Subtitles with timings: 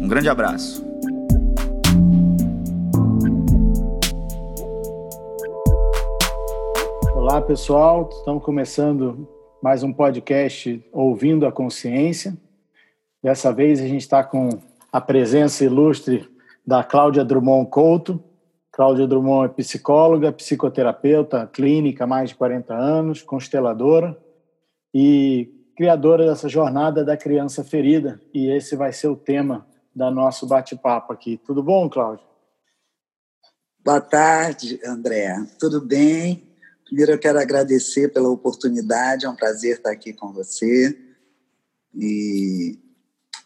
[0.00, 0.82] Um grande abraço.
[7.14, 8.08] Olá, pessoal.
[8.10, 9.28] Estamos começando
[9.62, 12.34] mais um podcast Ouvindo a Consciência.
[13.22, 14.48] Dessa vez a gente está com
[14.90, 16.26] a presença ilustre
[16.66, 18.24] da Cláudia Drummond Couto.
[18.72, 24.16] Cláudia Drummond é psicóloga, psicoterapeuta clínica mais de 40 anos, consteladora
[24.94, 28.18] e criadora dessa jornada da criança ferida.
[28.32, 31.36] E esse vai ser o tema da nosso bate-papo aqui.
[31.44, 32.24] Tudo bom, Cláudia?
[33.82, 35.34] Boa tarde, André.
[35.58, 36.48] Tudo bem?
[36.84, 39.24] Primeiro, eu quero agradecer pela oportunidade.
[39.24, 40.98] É um prazer estar aqui com você.
[41.94, 42.78] E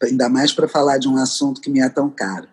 [0.02, 2.48] ainda mais para falar de um assunto que me é tão caro.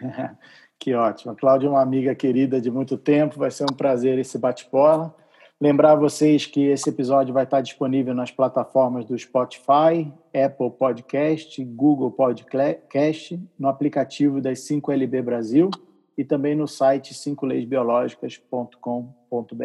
[0.78, 1.32] que ótimo.
[1.32, 3.38] A Cláudia é uma amiga querida de muito tempo.
[3.38, 5.14] Vai ser um prazer esse bate-bola.
[5.62, 12.10] Lembrar vocês que esse episódio vai estar disponível nas plataformas do Spotify, Apple Podcast, Google
[12.10, 15.68] Podcast, no aplicativo das 5LB Brasil
[16.16, 19.64] e também no site 5leisbiológicas.com.br.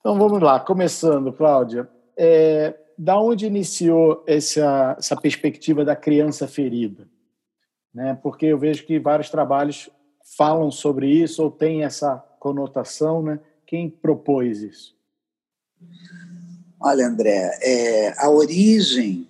[0.00, 1.88] Então vamos lá, começando, Cláudia.
[2.16, 7.06] É, da onde iniciou essa, essa perspectiva da criança ferida?
[7.94, 8.18] Né?
[8.20, 9.88] Porque eu vejo que vários trabalhos
[10.36, 13.38] falam sobre isso ou têm essa conotação, né?
[13.72, 14.94] Quem propôs isso?
[16.78, 19.26] Olha, André, é, a origem,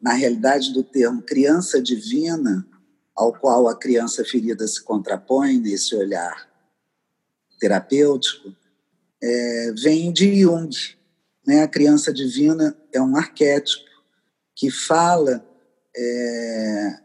[0.00, 2.66] na realidade, do termo criança divina,
[3.14, 6.48] ao qual a criança ferida se contrapõe nesse olhar
[7.60, 8.56] terapêutico,
[9.22, 10.74] é, vem de Jung.
[11.46, 11.62] Né?
[11.62, 13.84] A criança divina é um arquétipo
[14.54, 15.46] que fala
[15.94, 16.98] é,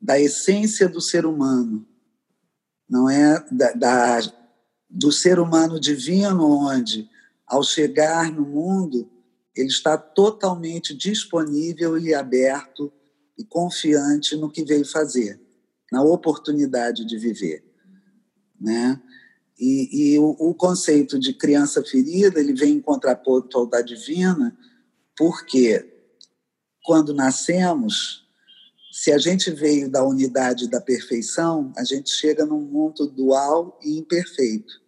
[0.00, 1.86] da essência do ser humano,
[2.88, 4.43] não é da, da
[4.94, 7.10] do ser humano divino, onde,
[7.44, 9.10] ao chegar no mundo,
[9.56, 12.92] ele está totalmente disponível e aberto
[13.36, 15.40] e confiante no que veio fazer,
[15.90, 17.64] na oportunidade de viver,
[18.60, 19.02] né?
[19.58, 24.56] E, e o, o, conceito de criança ferida ele vem em contraponto ao da divina,
[25.16, 25.92] porque
[26.82, 28.28] quando nascemos,
[28.92, 33.96] se a gente veio da unidade da perfeição, a gente chega num mundo dual e
[33.96, 34.83] imperfeito.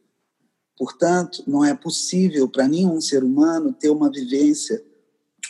[0.76, 4.82] Portanto, não é possível para nenhum ser humano ter uma vivência,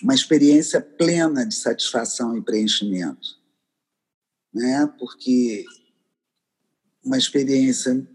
[0.02, 3.36] uma experiência plena de satisfação e preenchimento.
[4.54, 4.86] Né?
[4.98, 5.64] Porque
[7.04, 8.06] uma experiência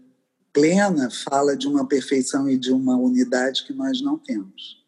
[0.52, 4.82] plena fala de uma perfeição e de uma unidade que nós não temos.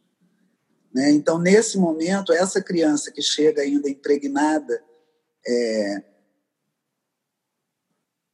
[0.92, 1.10] Né?
[1.10, 4.82] Então, nesse momento, essa criança que chega ainda impregnada
[5.46, 6.04] é,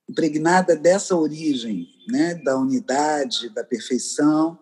[0.08, 4.58] impregnada dessa origem, né, da unidade, da perfeição,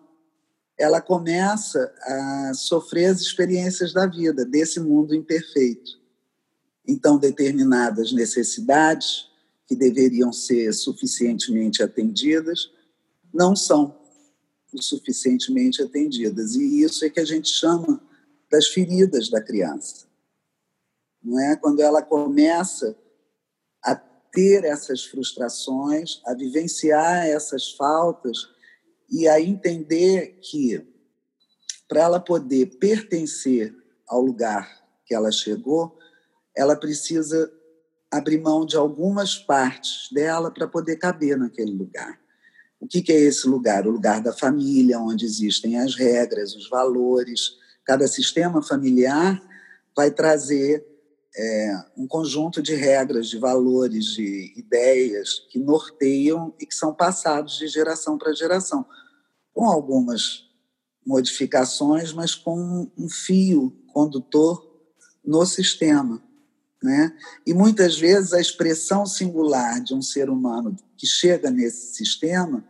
[0.77, 5.99] ela começa a sofrer as experiências da vida, desse mundo imperfeito.
[6.87, 9.27] Então, determinadas necessidades
[9.67, 12.71] que deveriam ser suficientemente atendidas
[13.33, 13.99] não são
[14.79, 16.55] suficientemente atendidas.
[16.55, 18.01] E isso é que a gente chama
[18.49, 20.07] das feridas da criança.
[21.21, 22.95] Não é quando ela começa
[23.83, 23.95] a
[24.31, 28.37] ter essas frustrações, a vivenciar essas faltas
[29.09, 30.85] e a entender que
[31.87, 33.75] para ela poder pertencer
[34.07, 35.97] ao lugar que ela chegou,
[36.55, 37.51] ela precisa
[38.11, 42.19] abrir mão de algumas partes dela para poder caber naquele lugar.
[42.79, 43.85] O que, é esse lugar?
[43.85, 47.57] O lugar da família, onde existem as regras, os valores.
[47.83, 49.41] Cada sistema familiar
[49.95, 50.85] vai trazer
[51.35, 57.57] é, um conjunto de regras, de valores, de ideias que norteiam e que são passados
[57.57, 58.85] de geração para geração,
[59.53, 60.49] com algumas
[61.05, 64.67] modificações, mas com um fio condutor
[65.23, 66.21] no sistema.
[66.81, 67.15] Né?
[67.45, 72.65] E muitas vezes a expressão singular de um ser humano que chega nesse sistema,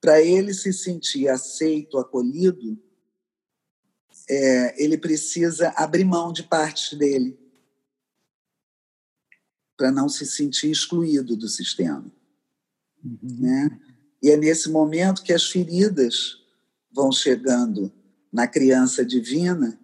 [0.00, 2.78] para ele se sentir aceito, acolhido,
[4.28, 7.39] é, ele precisa abrir mão de partes dele
[9.80, 12.04] para não se sentir excluído do sistema.
[13.02, 13.18] Uhum.
[13.22, 13.80] Né?
[14.22, 16.36] E é nesse momento que as feridas
[16.92, 17.90] vão chegando
[18.30, 19.80] na criança divina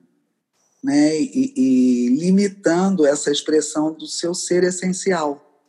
[0.84, 5.64] né, e, e limitando essa expressão do seu ser essencial.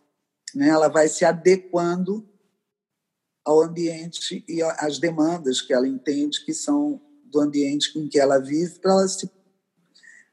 [0.54, 0.68] Né?
[0.68, 2.28] Ela vai se adequando
[3.46, 8.40] ao ambiente e às demandas que ela entende que são do ambiente em que ela
[8.40, 9.32] vive para ela se,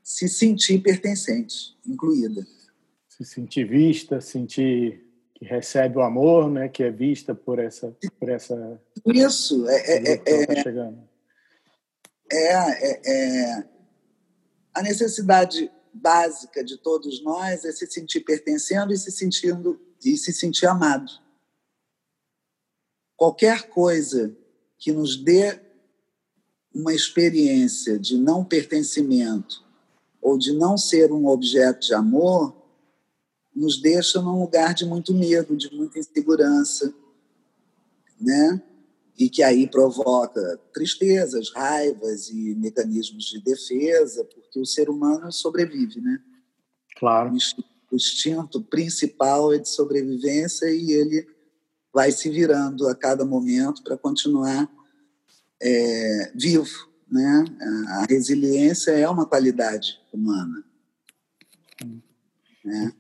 [0.02, 2.44] se sentir pertencente, incluída.
[3.16, 8.28] Se sentir vista, sentir que recebe o amor, né, que é vista por essa por
[8.28, 10.43] essa isso é é, é, é,
[12.32, 12.50] é,
[12.82, 13.64] é, é
[14.75, 20.32] a necessidade básica de todos nós é se sentir pertencendo e se sentindo e se
[20.32, 21.12] sentir amado.
[23.17, 24.37] Qualquer coisa
[24.76, 25.60] que nos dê
[26.75, 29.64] uma experiência de não pertencimento
[30.20, 32.63] ou de não ser um objeto de amor
[33.54, 36.92] nos deixa num lugar de muito medo, de muita insegurança,
[38.20, 38.62] né?
[39.16, 46.00] E que aí provoca tristezas, raivas e mecanismos de defesa, porque o ser humano sobrevive,
[46.00, 46.20] né?
[46.96, 47.32] Claro.
[47.90, 51.26] O instinto principal é de sobrevivência e ele
[51.92, 54.68] vai se virando a cada momento para continuar
[55.62, 57.44] é, vivo, né?
[58.00, 60.64] A resiliência é uma qualidade humana.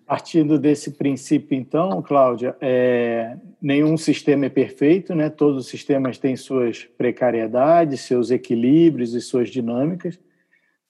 [0.06, 5.30] Partindo desse princípio, então, Cláudia, é, nenhum sistema é perfeito, né?
[5.30, 10.18] todos os sistemas têm suas precariedades, seus equilíbrios e suas dinâmicas.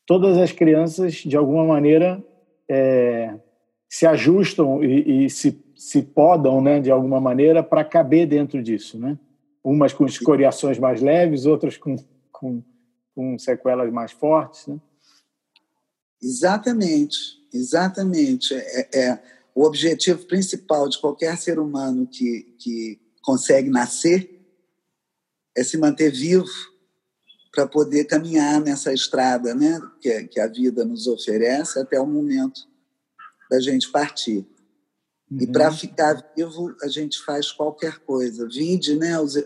[0.05, 2.23] Todas as crianças, de alguma maneira,
[2.69, 3.35] é,
[3.89, 8.99] se ajustam e, e, se, se podam, né, de alguma maneira, para caber dentro disso.
[8.99, 9.17] Né?
[9.63, 11.97] Umas com escoriações mais leves, outras com,
[12.33, 12.61] com,
[13.15, 14.67] com sequelas mais fortes.
[14.67, 14.81] Né?
[16.21, 17.44] Exatamente.
[17.55, 18.53] Exatamente.
[18.53, 19.23] É, é,
[19.55, 24.45] o objetivo principal de qualquer ser humano que, que consegue nascer
[25.57, 26.51] é se manter vivo
[27.53, 32.63] para poder caminhar nessa estrada né, que, que, a vida nos oferece até o momento
[33.49, 34.45] da gente partir.
[35.31, 35.39] Uhum.
[35.41, 38.49] E para ficar vivo, a gente faz qualquer coisa.
[38.49, 39.37] Vide né, os,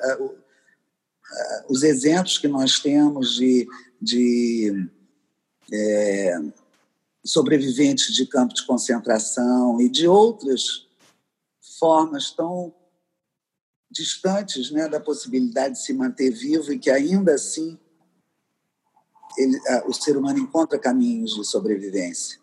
[1.69, 3.69] os exemplos que nós temos de,
[4.01, 4.89] de
[5.71, 6.39] é,
[7.29, 10.89] sobreviventes de campo de concentração e de outras
[11.79, 12.75] formas tão
[13.91, 17.79] distantes né, da possibilidade de se manter vivo e que ainda assim
[19.37, 22.41] ele, o ser humano encontra caminhos de sobrevivência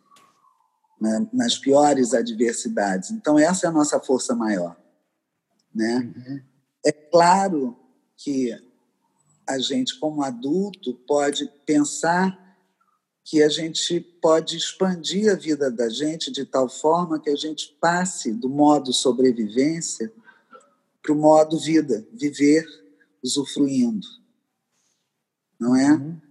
[1.02, 3.10] né, nas piores adversidades.
[3.10, 4.80] Então essa é a nossa força maior,
[5.74, 6.14] né?
[6.16, 6.42] Uhum.
[6.86, 7.76] É claro
[8.16, 8.52] que
[9.48, 12.45] a gente como adulto pode pensar
[13.26, 17.76] que a gente pode expandir a vida da gente de tal forma que a gente
[17.82, 20.14] passe do modo sobrevivência
[21.02, 22.64] para o modo vida, viver
[23.24, 24.06] usufruindo.
[25.60, 25.94] Não é?
[25.94, 26.22] Uhum.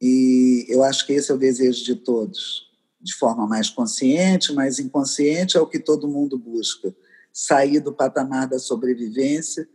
[0.00, 4.78] E eu acho que esse é o desejo de todos, de forma mais consciente, mais
[4.78, 6.94] inconsciente, é o que todo mundo busca:
[7.32, 9.68] sair do patamar da sobrevivência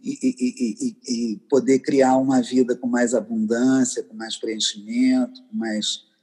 [0.00, 5.56] e, e, e, e poder criar uma vida com mais abundância, com mais preenchimento, com
[5.56, 6.13] mais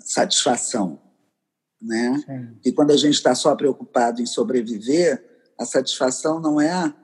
[0.00, 1.00] satisfação.
[1.80, 2.58] Né?
[2.64, 5.24] E quando a gente está só preocupado em sobreviver,
[5.58, 6.94] a satisfação não é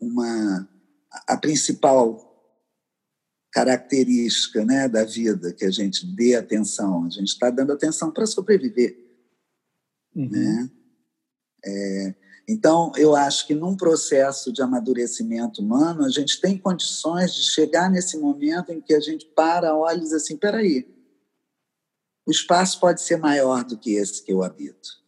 [0.00, 0.68] uma
[1.26, 2.28] a principal
[3.50, 7.04] característica né, da vida que a gente dê atenção.
[7.04, 8.96] A gente está dando atenção para sobreviver.
[10.14, 10.28] Uhum.
[10.28, 10.70] Né?
[11.64, 12.14] É,
[12.48, 17.90] então, eu acho que num processo de amadurecimento humano, a gente tem condições de chegar
[17.90, 20.86] nesse momento em que a gente para, olha e diz assim: peraí,
[22.28, 24.98] o espaço pode ser maior do que esse que eu habito.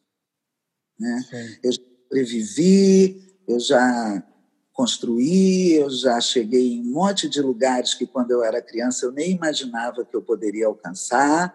[0.99, 1.59] Né?
[1.63, 4.27] Eu já sobrevivi, eu já
[4.73, 9.13] construí, eu já cheguei em um monte de lugares que, quando eu era criança, eu
[9.13, 11.55] nem imaginava que eu poderia alcançar.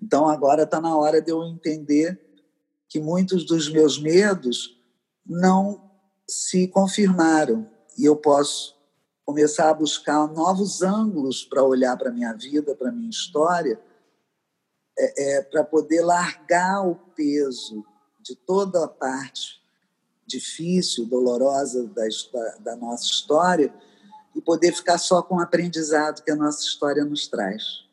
[0.00, 2.18] Então, agora está na hora de eu entender
[2.88, 4.82] que muitos dos meus medos
[5.26, 5.90] não
[6.26, 8.74] se confirmaram e eu posso
[9.26, 13.78] começar a buscar novos ângulos para olhar para a minha vida, para a minha história
[14.98, 17.84] é, é, para poder largar o peso
[18.20, 19.62] de toda a parte
[20.26, 22.04] difícil, dolorosa da,
[22.60, 23.72] da nossa história
[24.34, 27.84] e poder ficar só com o aprendizado que a nossa história nos traz.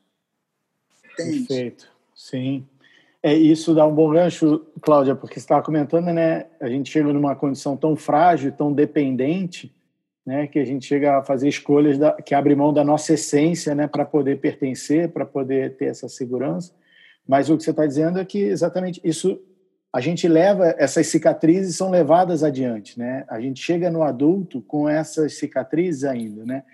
[1.14, 1.40] Entende?
[1.40, 2.66] Perfeito, sim.
[3.22, 6.46] É, isso dá um bom gancho, Cláudia, porque você estava comentando, né?
[6.60, 9.76] A gente chega numa condição tão frágil, tão dependente,
[10.26, 10.48] né?
[10.48, 13.88] Que a gente chega a fazer escolhas da, que abrem mão da nossa essência, né?
[13.88, 16.74] Para poder pertencer, para poder ter essa segurança.
[17.30, 19.40] Mas o que você está dizendo é que exatamente isso
[19.94, 23.24] a gente leva essas cicatrizes são levadas adiante, né?
[23.28, 26.66] A gente chega no adulto com essas cicatrizes ainda, né?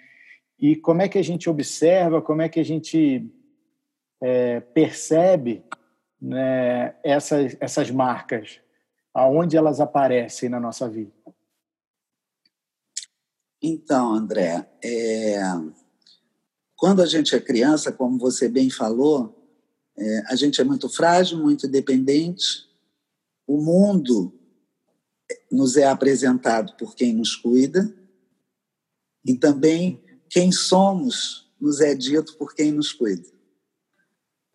[0.57, 3.29] E como é que a gente observa, como é que a gente
[4.21, 5.61] é, percebe
[6.21, 8.61] né, essas, essas marcas?
[9.13, 11.11] Aonde elas aparecem na nossa vida?
[13.61, 15.37] Então, André, é...
[16.77, 19.44] quando a gente é criança, como você bem falou,
[19.97, 22.67] é, a gente é muito frágil, muito dependente.
[23.47, 24.33] O mundo
[25.51, 27.93] nos é apresentado por quem nos cuida
[29.23, 33.27] e também quem somos nos é dito por quem nos cuida.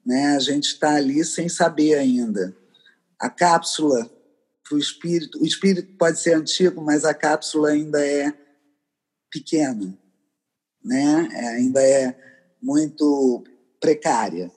[0.05, 0.37] Né?
[0.37, 2.57] A gente está ali sem saber ainda.
[3.19, 4.11] A cápsula
[4.63, 8.33] para o espírito, o espírito pode ser antigo, mas a cápsula ainda é
[9.31, 9.99] pequena,
[10.83, 11.29] né?
[11.33, 12.17] É, ainda é
[12.63, 13.45] muito
[13.81, 14.51] precária.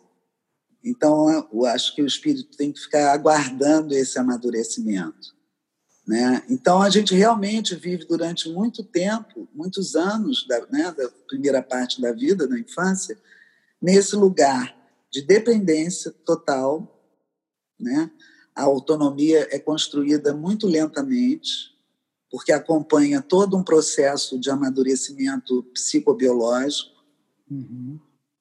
[0.83, 5.33] Então, eu acho que o espírito tem que ficar aguardando esse amadurecimento.
[6.05, 6.43] Né?
[6.49, 12.01] Então, a gente realmente vive durante muito tempo, muitos anos da, né, da primeira parte
[12.01, 13.17] da vida, da infância,
[13.81, 14.75] nesse lugar
[15.09, 17.01] de dependência total.
[17.79, 18.11] Né?
[18.53, 21.73] A autonomia é construída muito lentamente,
[22.29, 26.91] porque acompanha todo um processo de amadurecimento psicobiológico.
[27.49, 27.99] Uhum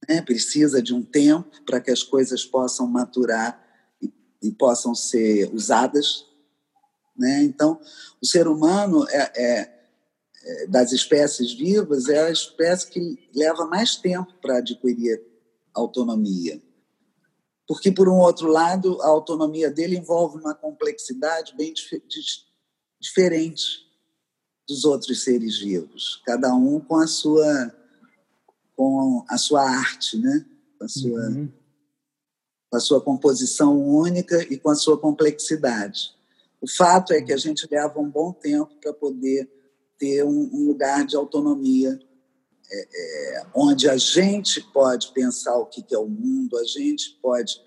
[0.09, 0.23] né?
[0.23, 3.63] precisa de um tempo para que as coisas possam maturar
[4.01, 6.27] e, e possam ser usadas.
[7.17, 7.43] Né?
[7.43, 7.81] Então,
[8.21, 9.83] o ser humano é, é,
[10.45, 15.23] é, das espécies vivas é a espécie que leva mais tempo para adquirir
[15.75, 16.61] autonomia.
[17.67, 22.03] Porque, por um outro lado, a autonomia dele envolve uma complexidade bem dif
[23.01, 23.91] diferente
[24.69, 27.75] dos outros seres vivos, cada um com a sua
[28.77, 30.45] com a sua arte, né?
[30.83, 31.49] com, a sua, uhum.
[32.71, 36.15] com a sua composição única e com a sua complexidade.
[36.61, 39.49] O fato é que a gente leva um bom tempo para poder
[39.99, 41.99] ter um, um, lugar de autonomia,
[42.71, 47.19] é, é, onde a gente pode pensar o que, que é o mundo, a gente
[47.23, 47.61] pode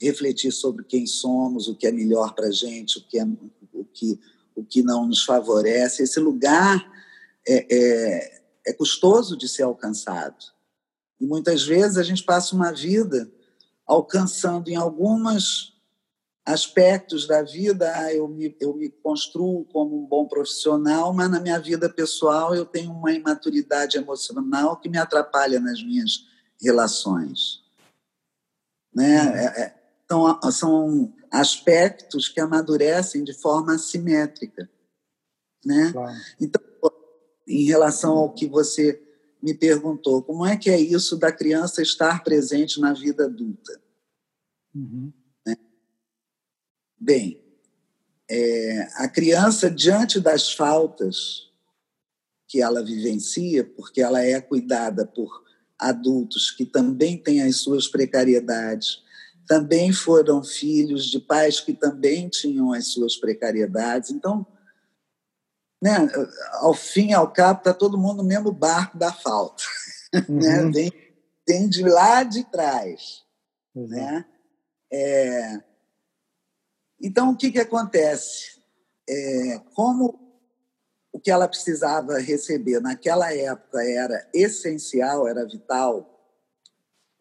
[0.00, 3.24] refletir sobre quem somos, o que é melhor para a gente, o que, é,
[3.72, 4.20] o, que,
[4.54, 6.02] o que não nos favorece.
[6.02, 6.90] Esse lugar
[7.46, 10.44] é, é, custoso de ser alcançado.
[11.20, 13.30] E muitas vezes a gente passa uma vida
[13.86, 15.78] alcançando em alguns
[16.44, 21.40] aspectos da vida, ah, eu me, eu me construo como um bom profissional, mas na
[21.40, 26.26] minha vida pessoal eu tenho uma imaturidade emocional que me atrapalha nas minhas
[26.60, 27.62] relações.
[28.94, 29.16] Né?
[29.16, 29.74] É, é,
[30.04, 34.68] então, são aspectos que amadurecem de forma assimétrica.
[35.64, 35.92] Né?
[35.92, 36.16] Claro.
[36.40, 36.69] Então,
[37.46, 39.02] em relação ao que você
[39.42, 43.80] me perguntou como é que é isso da criança estar presente na vida adulta.
[44.74, 45.12] Uhum.
[45.46, 45.56] Né?
[46.98, 47.42] Bem,
[48.28, 51.50] é, a criança, diante das faltas
[52.46, 55.44] que ela vivencia, porque ela é cuidada por
[55.78, 59.02] adultos que também têm as suas precariedades,
[59.46, 64.10] também foram filhos de pais que também tinham as suas precariedades.
[64.10, 64.46] Então,
[65.80, 66.08] né,
[66.54, 69.62] ao fim e ao cabo, está todo mundo no mesmo barco da falta.
[70.12, 70.24] Né?
[70.28, 70.38] Uhum.
[70.40, 70.70] Né?
[70.72, 70.92] Vem,
[71.48, 73.22] vem de lá de trás.
[73.72, 73.86] Uhum.
[73.86, 74.24] Né?
[74.92, 75.60] É...
[77.00, 78.60] Então, o que, que acontece?
[79.08, 80.18] É, como
[81.12, 86.10] o que ela precisava receber naquela época era essencial, era vital,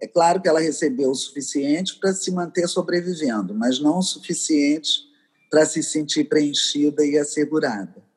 [0.02, 5.08] é claro que ela recebeu o suficiente para se manter sobrevivendo, mas não o suficiente
[5.50, 8.09] para se sentir preenchida e assegurada.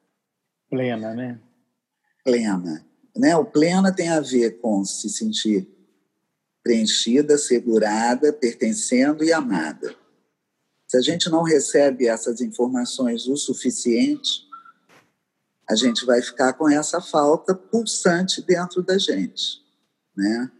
[0.72, 1.38] Plena, né?
[2.24, 2.82] Plena.
[3.14, 3.36] Né?
[3.36, 5.68] O plena tem a ver com se sentir
[6.62, 9.94] preenchida, segurada, pertencendo e amada.
[10.88, 14.48] Se a gente não recebe essas informações o suficiente,
[15.68, 19.60] a gente vai ficar com essa falta pulsante dentro da gente,
[20.16, 20.50] né?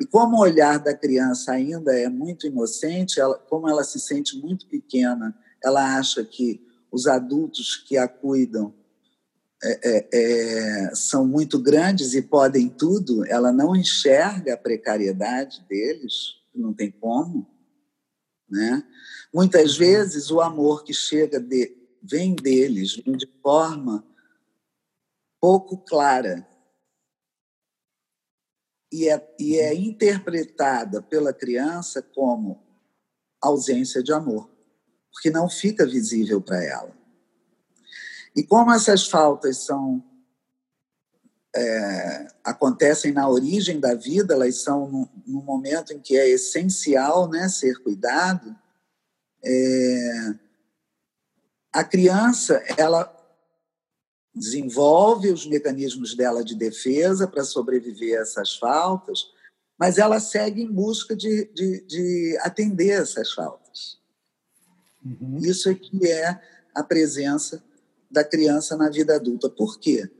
[0.00, 4.34] E como o olhar da criança ainda é muito inocente, ela, como ela se sente
[4.38, 8.72] muito pequena, ela acha que os adultos que a cuidam
[9.62, 16.36] é, é, é, são muito grandes e podem tudo, ela não enxerga a precariedade deles,
[16.54, 17.46] não tem como.
[18.48, 18.84] Né?
[19.34, 19.78] Muitas uhum.
[19.78, 24.06] vezes o amor que chega de, vem deles, vem de forma
[25.40, 26.46] pouco clara
[28.92, 32.62] e é, e é interpretada pela criança como
[33.40, 34.50] ausência de amor,
[35.12, 36.97] porque não fica visível para ela.
[38.38, 40.00] E como essas faltas são
[41.56, 47.28] é, acontecem na origem da vida, elas são no, no, momento em que é essencial
[47.28, 48.56] né, ser cuidado,
[49.44, 50.34] é,
[51.72, 53.12] a criança ela
[54.32, 59.32] desenvolve os mecanismos dela de defesa para sobreviver a essas faltas,
[59.76, 63.98] mas ela segue em busca de, de, de atender essas faltas.
[65.04, 65.38] Uhum.
[65.38, 66.40] Isso é que é
[66.72, 67.66] a presença
[68.10, 69.48] da criança na vida adulta.
[69.48, 70.10] Por quê?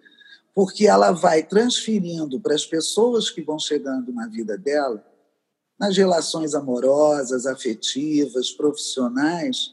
[0.54, 5.04] Porque ela vai transferindo para as pessoas que vão chegando na vida dela,
[5.78, 9.72] nas relações amorosas, afetivas, profissionais,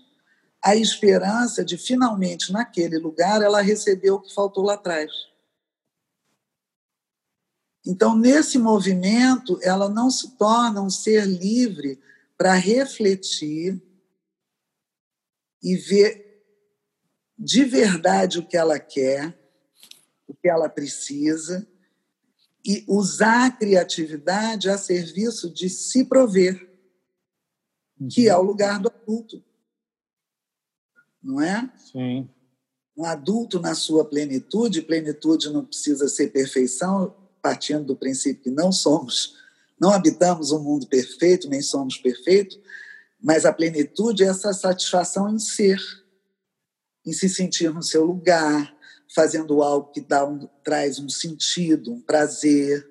[0.64, 5.12] a esperança de finalmente naquele lugar ela receber o que faltou lá atrás.
[7.86, 12.00] Então, nesse movimento, ela não se torna um ser livre
[12.36, 13.80] para refletir
[15.62, 16.25] e ver
[17.38, 19.38] de verdade o que ela quer,
[20.28, 21.68] o que ela precisa,
[22.66, 26.68] e usar a criatividade a serviço de se prover,
[28.10, 29.44] que é o lugar do adulto.
[31.22, 31.72] Não é?
[31.92, 32.30] Sim.
[32.98, 38.72] Um adulto na sua plenitude, plenitude não precisa ser perfeição, partindo do princípio que não
[38.72, 39.36] somos,
[39.80, 42.60] não habitamos um mundo perfeito, nem somos perfeitos,
[43.22, 45.80] mas a plenitude é essa satisfação em ser,
[47.06, 48.76] em se sentir no seu lugar,
[49.14, 52.88] fazendo algo que dá um, traz um sentido, um prazer,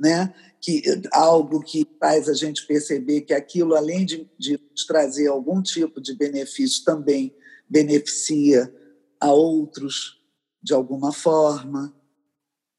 [0.00, 0.34] né?
[0.60, 0.82] que
[1.12, 6.16] algo que faz a gente perceber que aquilo, além de, de trazer algum tipo de
[6.16, 7.36] benefício, também
[7.68, 8.74] beneficia
[9.20, 10.22] a outros
[10.62, 11.94] de alguma forma.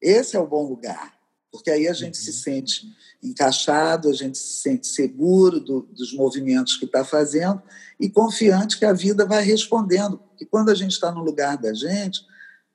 [0.01, 1.14] Esse é o bom lugar,
[1.55, 2.35] porque aí a gente se uhum.
[2.35, 7.63] sente encaixado, a gente se sente seguro do, dos movimentos que está fazendo
[7.97, 10.21] e confiante que a vida vai respondendo.
[10.39, 12.19] E quando a gente está no lugar da gente,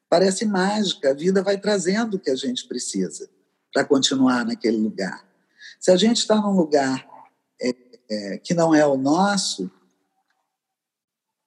[0.09, 3.29] parece mágica, a vida vai trazendo o que a gente precisa
[3.71, 5.29] para continuar naquele lugar.
[5.79, 7.07] Se a gente está num lugar
[7.61, 7.75] é,
[8.09, 9.71] é, que não é o nosso,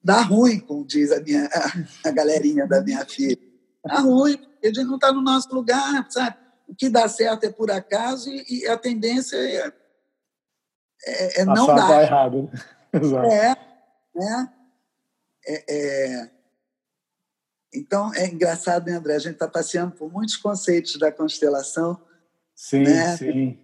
[0.04, 1.50] dá ruim, como diz a, minha,
[2.06, 3.42] a galerinha da minha filha.
[3.84, 6.43] Dá ruim, porque a gente não está no nosso lugar, sabe?
[6.68, 9.72] O que dá certo é por acaso e, e a tendência é,
[11.06, 12.02] é, é não dar.
[12.02, 12.50] errado.
[12.52, 12.60] Né?
[13.02, 13.28] Exato.
[13.28, 13.56] É,
[14.16, 14.54] né?
[15.46, 16.30] É, é,
[17.74, 19.16] então, é engraçado, né, André?
[19.16, 22.00] A gente está passeando por muitos conceitos da constelação.
[22.56, 23.18] Sim, né?
[23.18, 23.60] sim.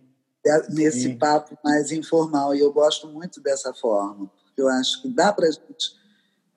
[0.70, 1.18] Nesse sim.
[1.18, 2.56] papo mais informal.
[2.56, 6.00] E eu gosto muito dessa forma, porque eu acho que dá para a gente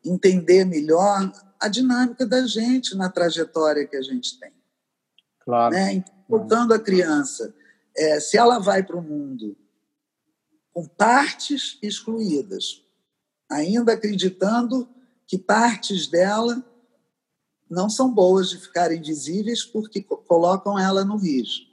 [0.04, 4.52] entender melhor a dinâmica da gente na trajetória que a gente tem.
[5.40, 5.74] Claro.
[5.74, 5.92] Né?
[5.94, 7.54] Então, voltando a criança,
[7.94, 9.54] é, se ela vai para o mundo
[10.72, 12.82] com partes excluídas,
[13.50, 14.88] ainda acreditando
[15.26, 16.64] que partes dela
[17.68, 21.70] não são boas de ficarem visíveis porque colocam ela no risco.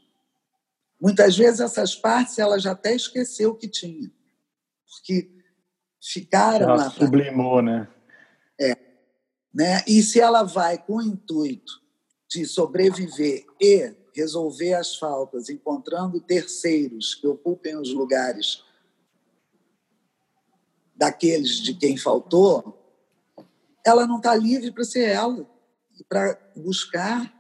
[1.00, 4.12] Muitas vezes essas partes ela já até esqueceu que tinha,
[4.86, 5.32] porque
[6.02, 6.90] ficaram ela.
[6.90, 7.88] Sublimou, né?
[8.60, 8.76] É.
[9.54, 9.82] Né?
[9.88, 11.82] E se ela vai com o intuito
[12.30, 18.64] de sobreviver e resolver as faltas, encontrando terceiros que ocupem os lugares
[20.96, 22.78] daqueles de quem faltou,
[23.86, 25.50] ela não está livre para ser ela
[25.98, 27.34] e para buscar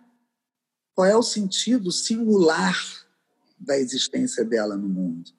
[0.95, 2.75] qual é o sentido singular
[3.59, 5.31] da existência dela no mundo.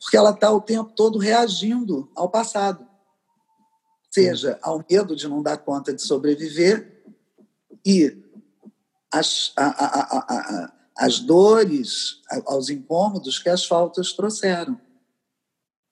[0.00, 2.90] Porque ela está o tempo todo reagindo ao passado
[4.10, 7.04] seja ao medo de não dar conta de sobreviver
[7.86, 8.29] e
[9.12, 14.80] as, a, a, a, as dores, aos incômodos que as faltas trouxeram.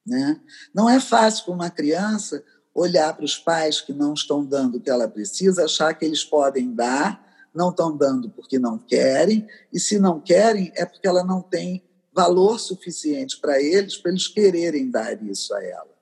[0.06, 0.40] Né?
[0.74, 2.42] Não é fácil para uma criança
[2.74, 6.24] olhar para os pais que não estão dando o que ela precisa, achar que eles
[6.24, 11.24] podem dar, não estão dando porque não querem, e se não querem é porque ela
[11.24, 15.98] não tem valor suficiente para eles, para eles quererem dar isso a ela.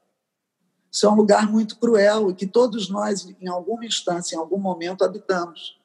[0.90, 4.58] Isso é um lugar muito cruel e que todos nós, em alguma instância, em algum
[4.58, 5.78] momento, habitamos.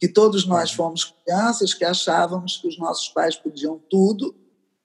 [0.00, 4.34] Que todos nós fomos crianças que achávamos que os nossos pais podiam tudo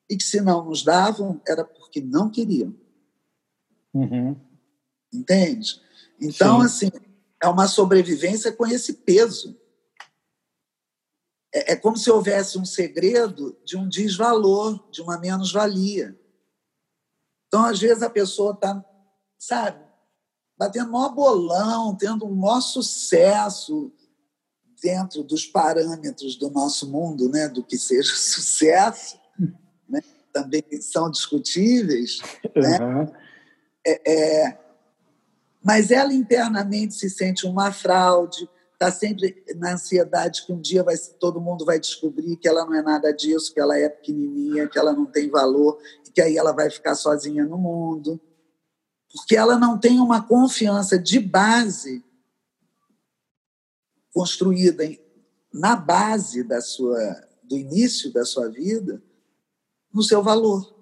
[0.08, 2.76] e que, se não nos davam, era porque não queriam.
[3.94, 4.36] Uhum.
[5.12, 5.82] Entende?
[6.22, 6.66] Então, Sim.
[6.66, 6.92] assim,
[7.42, 9.58] é uma sobrevivência com esse peso.
[11.54, 16.20] É, é como se houvesse um segredo de um desvalor, de uma menos-valia.
[17.48, 18.84] Então, às vezes, a pessoa está
[19.38, 19.84] sabe?
[20.58, 23.92] Batendo maior bolão, tendo um maior sucesso
[24.86, 27.50] dentro dos parâmetros do nosso mundo, né?
[27.50, 29.18] do que seja sucesso,
[29.90, 30.00] né?
[30.32, 32.20] também são discutíveis.
[32.56, 32.78] Né?
[32.80, 33.12] Uhum.
[33.84, 34.60] É, é,
[35.64, 40.96] mas ela internamente se sente uma fraude, está sempre na ansiedade que um dia vai,
[41.20, 44.78] todo mundo vai descobrir que ela não é nada disso, que ela é pequenininha, que
[44.78, 48.22] ela não tem valor, e que aí ela vai ficar sozinha no mundo
[49.16, 52.04] porque ela não tem uma confiança de base
[54.16, 54.90] construída
[55.54, 56.98] na base da sua
[57.44, 59.04] do início da sua vida
[59.94, 60.74] no seu valor.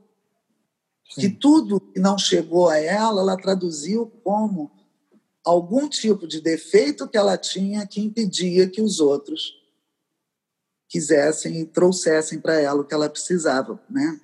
[1.09, 1.21] Sim.
[1.21, 4.71] Que tudo que não chegou a ela, ela traduziu como
[5.43, 9.59] algum tipo de defeito que ela tinha que impedia que os outros
[10.87, 14.21] quisessem e trouxessem para ela o que ela precisava, né?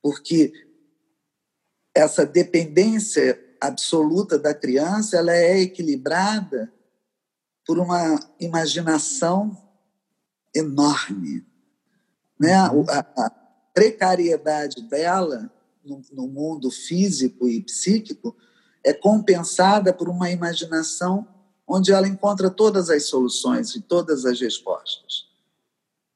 [0.00, 0.52] Porque
[1.92, 6.72] essa dependência absoluta da criança, ela é equilibrada
[7.66, 9.56] por uma imaginação
[10.54, 11.46] enorme,
[12.38, 12.54] né?
[12.54, 13.30] A
[13.72, 15.50] precariedade dela
[15.84, 18.36] no, no mundo físico e psíquico
[18.84, 21.26] é compensada por uma imaginação
[21.66, 25.28] onde ela encontra todas as soluções e todas as respostas,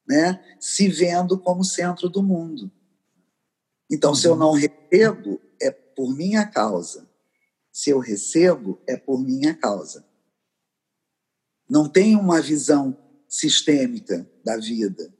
[0.07, 0.43] né?
[0.59, 2.71] Se vendo como centro do mundo.
[3.89, 7.07] Então, se eu não recebo, é por minha causa.
[7.71, 10.06] Se eu recebo, é por minha causa.
[11.69, 15.13] Não tem uma visão sistêmica da vida,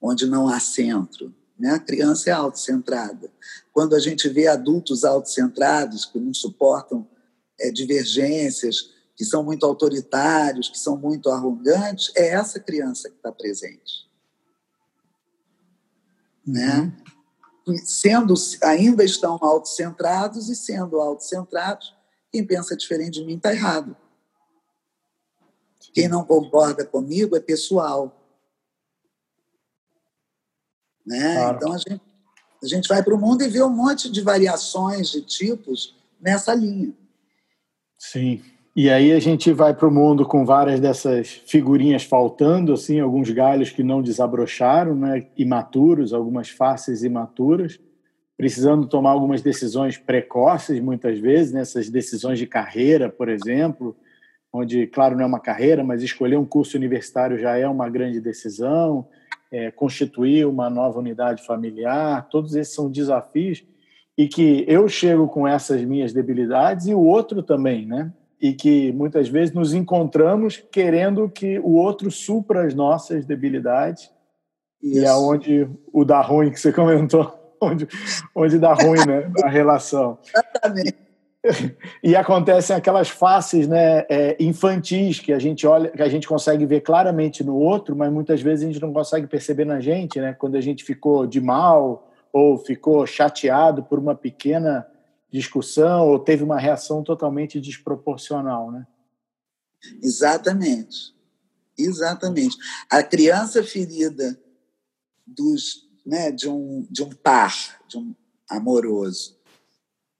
[0.00, 1.34] onde não há centro.
[1.58, 1.70] Né?
[1.70, 3.32] A criança é autocentrada.
[3.72, 7.08] Quando a gente vê adultos autocentrados que não suportam
[7.58, 13.30] é, divergências, que são muito autoritários, que são muito arrogantes, é essa criança que está
[13.30, 14.10] presente.
[16.46, 16.52] Uhum.
[16.54, 16.96] Né?
[17.84, 21.94] Sendo, ainda estão autocentrados e sendo autocentrados,
[22.30, 23.96] quem pensa diferente de mim está errado.
[25.92, 28.18] Quem não concorda comigo é pessoal.
[31.06, 31.34] Né?
[31.34, 31.56] Claro.
[31.56, 32.00] Então a gente,
[32.62, 36.54] a gente vai para o mundo e vê um monte de variações de tipos nessa
[36.54, 36.92] linha.
[37.98, 38.42] Sim.
[38.74, 43.28] E aí a gente vai para o mundo com várias dessas figurinhas faltando, assim, alguns
[43.28, 47.78] galhos que não desabrocharam, né, imaturos, algumas faces imaturas,
[48.34, 53.94] precisando tomar algumas decisões precoces, muitas vezes, nessas né, decisões de carreira, por exemplo,
[54.52, 58.20] onde, claro, não é uma carreira, mas escolher um curso universitário já é uma grande
[58.20, 59.08] decisão,
[59.50, 63.64] é, constituir uma nova unidade familiar, todos esses são desafios
[64.16, 68.12] e que eu chego com essas minhas debilidades e o outro também, né?
[68.40, 74.10] E que muitas vezes nos encontramos querendo que o outro supra as nossas debilidades
[74.82, 75.00] Isso.
[75.00, 77.86] e aonde o dá ruim que você comentou, onde,
[78.34, 79.30] onde dá ruim, né?
[79.42, 80.18] A relação.
[80.26, 81.11] Exatamente.
[82.02, 86.64] e acontecem aquelas faces né, é, infantis que a gente olha, que a gente consegue
[86.64, 90.32] ver claramente no outro, mas muitas vezes a gente não consegue perceber na gente, né?
[90.32, 94.86] Quando a gente ficou de mal ou ficou chateado por uma pequena
[95.30, 98.86] discussão ou teve uma reação totalmente desproporcional, né?
[100.00, 101.12] Exatamente,
[101.76, 102.56] exatamente.
[102.88, 104.38] A criança ferida
[105.26, 108.14] dos, né, de um de um par, de um
[108.48, 109.41] amoroso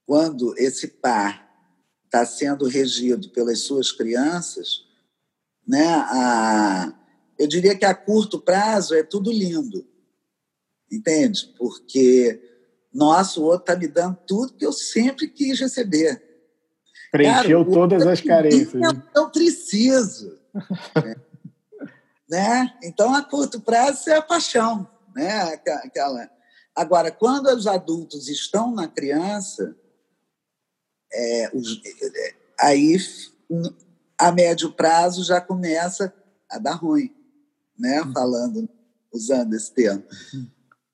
[0.07, 1.51] quando esse par
[2.05, 4.85] está sendo regido pelas suas crianças,
[5.67, 6.95] né, a,
[7.39, 9.87] eu diria que a curto prazo é tudo lindo,
[10.91, 11.53] entende?
[11.57, 12.41] Porque,
[12.93, 16.23] nossa, o outro está me dando tudo que eu sempre quis receber.
[17.11, 18.83] Preencheu Cara, todas as carências.
[19.15, 20.39] Eu preciso.
[20.97, 21.17] né?
[22.29, 22.79] né?
[22.83, 24.89] Então, a curto prazo é a paixão.
[25.15, 25.43] Né?
[25.85, 26.31] Aquela...
[26.75, 29.77] Agora, quando os adultos estão na criança,
[31.13, 32.97] é, os, é, aí
[34.19, 36.13] a médio prazo já começa
[36.51, 37.15] a dar ruim,
[37.79, 38.03] né?
[38.03, 38.13] Uhum.
[38.13, 38.69] Falando,
[39.13, 40.05] usando esse termo.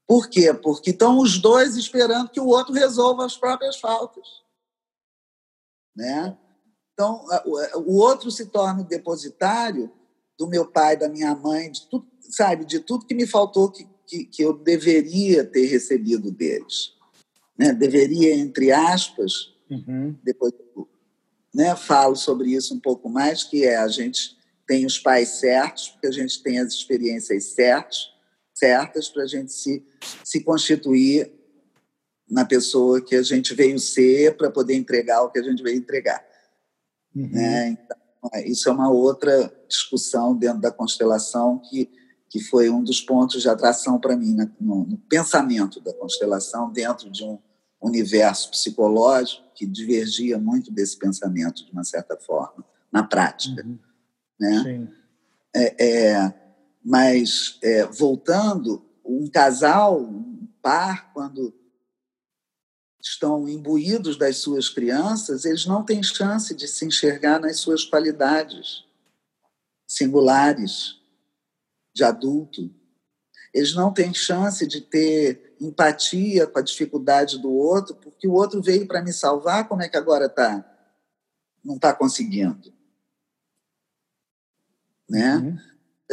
[0.06, 0.54] Por quê?
[0.54, 4.26] Porque estão os dois esperando que o outro resolva as próprias faltas,
[5.94, 6.36] né?
[6.94, 7.24] Então,
[7.76, 9.92] o outro se torna o depositário
[10.36, 13.86] do meu pai, da minha mãe, de tudo, sabe, de tudo que me faltou que,
[14.06, 16.94] que, que eu deveria ter recebido deles.
[17.56, 17.72] Né?
[17.72, 20.16] Deveria, entre aspas, Uhum.
[20.22, 20.52] Depois
[21.54, 25.88] né, falo sobre isso um pouco mais, que é a gente tem os pais certos,
[25.88, 28.10] porque a gente tem as experiências certas,
[28.54, 29.84] certas para a gente se,
[30.22, 31.32] se constituir
[32.28, 35.78] na pessoa que a gente veio ser para poder entregar o que a gente veio
[35.78, 36.22] entregar.
[37.14, 37.30] Uhum.
[37.30, 37.68] Né?
[37.70, 37.96] Então,
[38.34, 41.90] é, isso é uma outra discussão dentro da constelação que,
[42.28, 46.70] que foi um dos pontos de atração para mim né, no, no pensamento da constelação
[46.70, 47.38] dentro de um
[47.80, 53.66] universo psicológico que divergia muito desse pensamento, de uma certa forma, na prática.
[53.66, 53.76] Uhum.
[54.38, 54.88] Né?
[55.52, 56.34] É, é,
[56.84, 61.52] mas, é, voltando, um casal, um par, quando
[63.02, 68.84] estão imbuídos das suas crianças, eles não têm chance de se enxergar nas suas qualidades
[69.88, 71.00] singulares
[71.92, 72.72] de adulto.
[73.52, 78.62] Eles não têm chance de ter empatia com a dificuldade do outro, porque o outro
[78.62, 80.64] veio para me salvar, como é que agora está?
[81.64, 82.72] Não está conseguindo.
[85.08, 85.36] Né?
[85.36, 85.58] Uhum.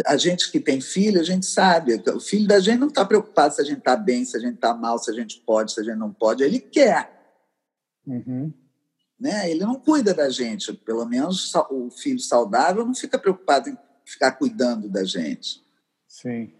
[0.06, 2.02] a gente que tem filho, a gente sabe.
[2.12, 4.56] O filho da gente não está preocupado se a gente está bem, se a gente
[4.56, 6.44] está mal, se a gente pode, se a gente não pode.
[6.44, 7.12] Ele quer.
[8.08, 8.54] Uhum.
[9.20, 9.50] Né?
[9.50, 10.74] Ele não cuida da gente.
[10.74, 15.64] Pelo menos o filho saudável não fica preocupado em ficar cuidando da gente.
[16.08, 16.54] Sim.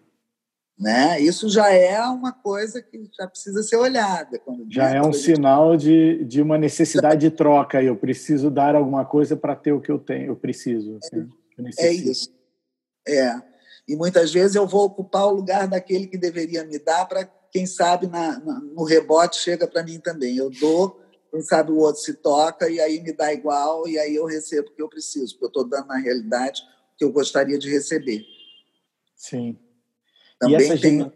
[0.78, 1.22] Né?
[1.22, 4.42] Isso já é uma coisa que já precisa ser olhada.
[4.70, 7.82] já é um sinal de, de uma necessidade de troca.
[7.82, 10.98] Eu preciso dar alguma coisa para ter o que eu tenho, eu preciso.
[10.98, 12.30] Assim, eu é isso.
[13.08, 13.42] É.
[13.88, 17.66] E muitas vezes eu vou ocupar o lugar daquele que deveria me dar para, quem
[17.66, 20.36] sabe, na, na, no rebote chega para mim também.
[20.36, 21.00] Eu dou,
[21.32, 24.68] quem sabe o outro se toca e aí me dá igual e aí eu recebo
[24.70, 26.62] o que eu preciso, porque eu estou dando, na realidade,
[26.94, 28.26] o que eu gostaria de receber.
[29.16, 29.58] Sim.
[30.40, 31.12] Também e essas tem...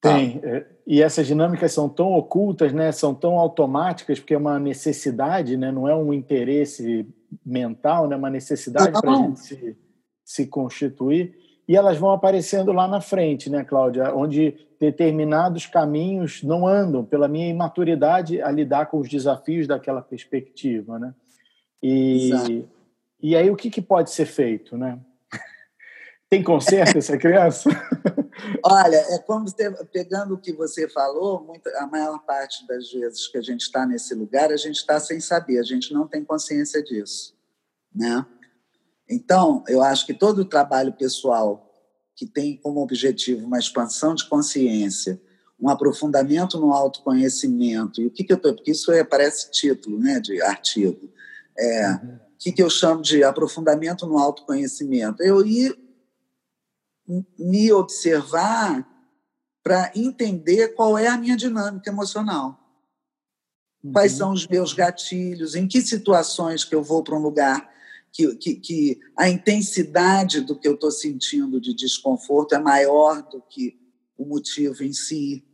[0.00, 0.40] Tem.
[0.44, 0.74] Ah.
[0.86, 2.92] E essas dinâmicas são tão ocultas, né?
[2.92, 5.72] são tão automáticas, porque é uma necessidade, né?
[5.72, 7.08] não é um interesse
[7.44, 8.14] mental, né?
[8.14, 9.76] uma necessidade para a gente se,
[10.22, 11.34] se constituir.
[11.66, 14.14] E elas vão aparecendo lá na frente, né, Cláudia?
[14.14, 20.98] Onde determinados caminhos não andam, pela minha imaturidade a lidar com os desafios daquela perspectiva.
[20.98, 21.14] Né?
[21.82, 22.30] E,
[23.22, 24.76] e aí o que, que pode ser feito?
[24.76, 24.98] Né?
[26.34, 27.70] Tem conserto essa criança?
[28.64, 33.28] Olha, é como você, pegando o que você falou, muita, a maior parte das vezes
[33.28, 36.24] que a gente está nesse lugar, a gente está sem saber, a gente não tem
[36.24, 37.36] consciência disso,
[37.94, 38.26] né?
[39.08, 41.72] Então, eu acho que todo o trabalho pessoal
[42.16, 45.20] que tem como objetivo uma expansão de consciência,
[45.60, 48.56] um aprofundamento no autoconhecimento, e o que, que eu estou.
[48.56, 51.08] Porque isso é, parece título né, de artigo.
[51.56, 52.16] É, uhum.
[52.16, 55.22] O que, que eu chamo de aprofundamento no autoconhecimento?
[55.22, 55.83] Eu ir
[57.38, 58.86] me observar
[59.62, 62.60] para entender qual é a minha dinâmica emocional.
[63.82, 63.92] Uhum.
[63.92, 67.72] Quais são os meus gatilhos, em que situações que eu vou para um lugar
[68.12, 73.42] que, que, que, a intensidade do que eu estou sentindo de desconforto é maior do
[73.42, 73.76] que
[74.16, 75.44] o motivo em si.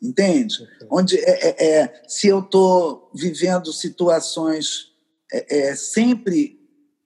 [0.00, 0.62] Entende?
[0.62, 0.88] Uhum.
[0.98, 4.92] Onde é, é, é, se eu estou vivendo situações
[5.30, 6.61] é, é sempre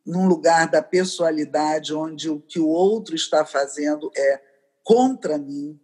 [0.07, 4.41] num lugar da pessoalidade onde o que o outro está fazendo é
[4.85, 5.81] contra mim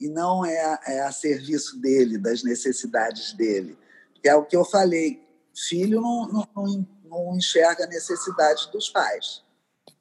[0.00, 3.76] e não é a, é a serviço dele, das necessidades dele.
[4.14, 5.20] Que é o que eu falei,
[5.54, 9.42] filho não, não, não enxerga a necessidade dos pais.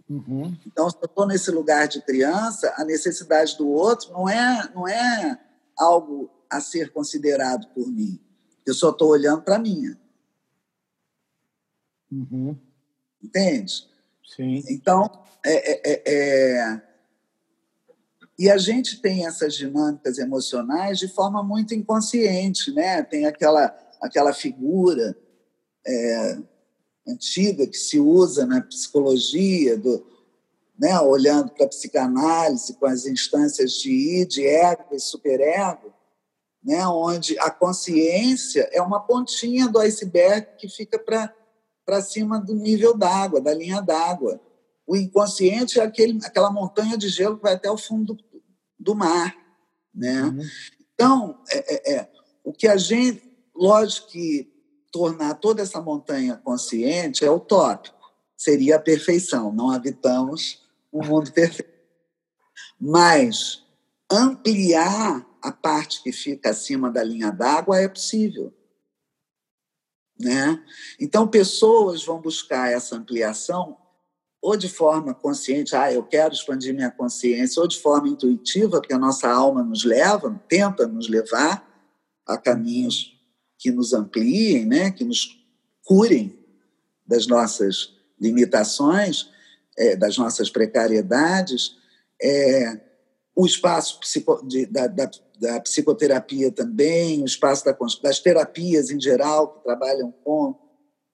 [0.08, 0.56] Uhum.
[0.66, 4.88] Então, se eu estou nesse lugar de criança, a necessidade do outro não é, não
[4.88, 5.40] é
[5.78, 8.20] algo a ser considerado por mim.
[8.66, 10.00] Eu só estou olhando para a minha.
[12.12, 12.60] Uhum.
[13.24, 13.88] Entende?
[14.36, 14.64] Sim.
[14.70, 15.10] Então,
[15.46, 16.82] é, é, é, é,
[18.38, 23.04] e a gente tem essas dinâmicas emocionais de forma muito inconsciente, né?
[23.04, 25.16] Tem aquela, aquela figura
[25.86, 26.38] é,
[27.08, 30.06] antiga que se usa na psicologia, do,
[30.78, 31.00] né?
[31.00, 35.94] olhando para a psicanálise com as instâncias de id, ego e superego,
[36.64, 36.88] né?
[36.88, 41.34] onde a consciência é uma pontinha do iceberg que fica para
[41.86, 44.40] para cima do nível d'água, da linha d'água.
[44.86, 48.24] O inconsciente é aquele, aquela montanha de gelo que vai até o fundo do,
[48.80, 49.36] do mar.
[49.94, 50.24] Né?
[50.24, 50.42] Uhum.
[50.94, 52.12] Então, é, é, é,
[52.44, 53.30] o que a gente.
[53.54, 54.52] Lógico que
[54.92, 59.52] tornar toda essa montanha consciente é utópico, seria a perfeição.
[59.52, 61.70] Não habitamos um mundo perfeito.
[62.80, 63.64] Mas
[64.10, 68.54] ampliar a parte que fica acima da linha d'água é possível.
[70.22, 70.62] Né?
[71.00, 73.78] Então, pessoas vão buscar essa ampliação
[74.42, 78.94] ou de forma consciente, ah, eu quero expandir minha consciência, ou de forma intuitiva, porque
[78.94, 81.68] a nossa alma nos leva, tenta nos levar
[82.26, 83.20] a caminhos
[83.60, 84.90] que nos ampliem, né?
[84.90, 85.40] que nos
[85.84, 86.36] curem
[87.06, 89.30] das nossas limitações,
[89.78, 91.78] é, das nossas precariedades.
[92.20, 92.80] É,
[93.36, 95.10] o espaço psico, de, da, da,
[95.42, 100.56] da, psicoterapia também, o espaço da, das terapias em geral, que trabalham com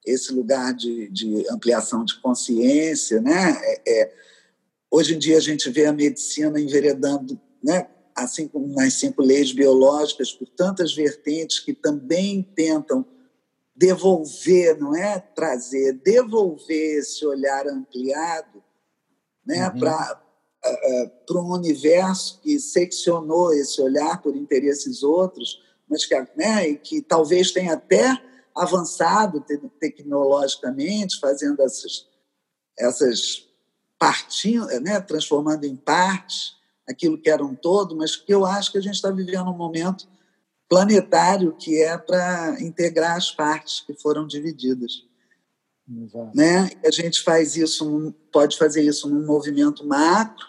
[0.05, 3.21] esse lugar de, de ampliação de consciência.
[3.21, 3.57] Né?
[3.63, 4.13] É, é,
[4.91, 7.87] hoje em dia a gente vê a medicina enveredando, né?
[8.13, 13.05] assim como nas cinco leis biológicas, por tantas vertentes que também tentam
[13.75, 18.63] devolver, não é trazer, devolver esse olhar ampliado
[19.45, 19.79] né, uhum.
[19.79, 20.26] para
[21.25, 27.51] para um universo que seccionou esse olhar por interesses outros, mas que, né, que talvez
[27.51, 28.21] tenha até
[28.55, 32.07] avançado te tecnologicamente, fazendo essas,
[32.77, 33.47] essas
[33.99, 38.77] partindo, né, transformando em partes aquilo que era um todo, mas que eu acho que
[38.77, 40.07] a gente está vivendo um momento
[40.69, 45.06] planetário que é para integrar as partes que foram divididas.
[45.89, 46.35] Exato.
[46.35, 46.69] Né?
[46.85, 50.45] A gente faz isso, pode fazer isso num movimento macro,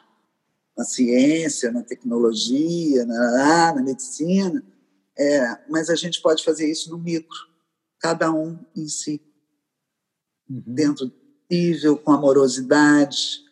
[0.77, 4.63] na ciência, na tecnologia, na, na medicina,
[5.17, 7.37] é, mas a gente pode fazer isso no micro,
[7.99, 9.21] cada um em si,
[10.49, 10.63] uhum.
[10.67, 11.13] dentro do
[11.49, 13.45] possível, com amorosidade.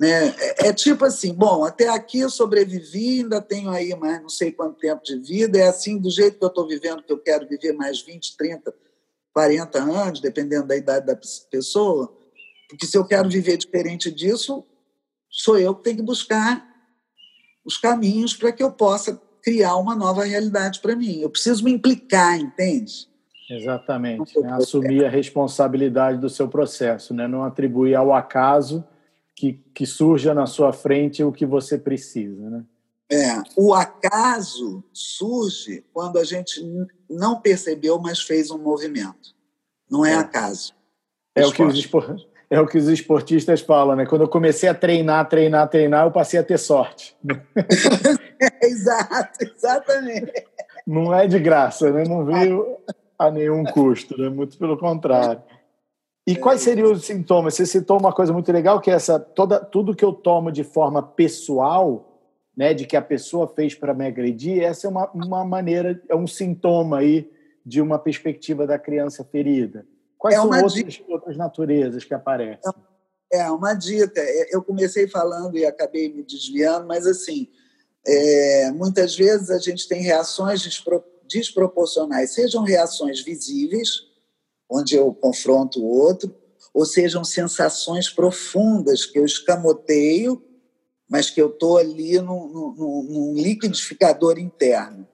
[0.00, 0.28] Né?
[0.28, 4.50] É, é, tipo assim, bom, até aqui eu sobrevivi, ainda tenho aí mais não sei
[4.50, 7.46] quanto tempo de vida, é assim, do jeito que eu estou vivendo, que eu quero
[7.46, 8.74] viver mais 20, 30,
[9.34, 11.18] 40 anos, dependendo da idade da
[11.50, 12.16] pessoa,
[12.70, 14.64] porque se eu quero viver diferente disso,
[15.28, 16.64] sou eu que tenho que buscar
[17.64, 21.20] os caminhos para que eu possa criar uma nova realidade para mim.
[21.20, 23.08] Eu preciso me implicar, entende?
[23.50, 24.38] Exatamente.
[24.40, 24.52] Né?
[24.52, 27.28] Assumir a responsabilidade do seu processo, né?
[27.28, 28.84] não atribuir ao acaso
[29.36, 32.48] que, que surja na sua frente o que você precisa.
[32.48, 32.64] Né?
[33.10, 36.60] É, o acaso surge quando a gente
[37.08, 39.34] não percebeu, mas fez um movimento.
[39.90, 40.16] Não é, é.
[40.16, 40.72] acaso.
[41.34, 41.90] É o, que os
[42.48, 44.06] é o que os esportistas falam, né?
[44.06, 47.16] Quando eu comecei a treinar, treinar, treinar, eu passei a ter sorte.
[48.62, 50.44] Exato, exatamente.
[50.86, 52.04] Não é de graça, né?
[52.06, 52.78] Não veio
[53.18, 54.28] a nenhum custo, né?
[54.28, 55.42] Muito pelo contrário.
[56.26, 57.54] E é quais seriam os sintomas?
[57.54, 60.64] Você citou uma coisa muito legal, que é essa toda tudo que eu tomo de
[60.64, 62.13] forma pessoal
[62.56, 66.14] né, de que a pessoa fez para me agredir, essa é uma, uma maneira, é
[66.14, 67.30] um sintoma aí
[67.64, 69.86] de uma perspectiva da criança ferida.
[70.18, 72.72] Quais é são outras, outras naturezas que aparecem?
[73.32, 74.20] É uma dica.
[74.20, 77.48] É, eu comecei falando e acabei me desviando, mas assim,
[78.06, 80.62] é, muitas vezes a gente tem reações
[81.28, 83.88] desproporcionais, sejam reações visíveis,
[84.70, 86.34] onde eu confronto o outro,
[86.72, 90.42] ou sejam sensações profundas que eu escamoteio
[91.08, 95.06] mas que eu estou ali num, num, num, liquidificador interno,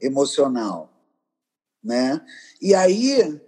[0.00, 0.92] emocional.
[1.82, 2.24] Né?
[2.60, 3.40] E aí,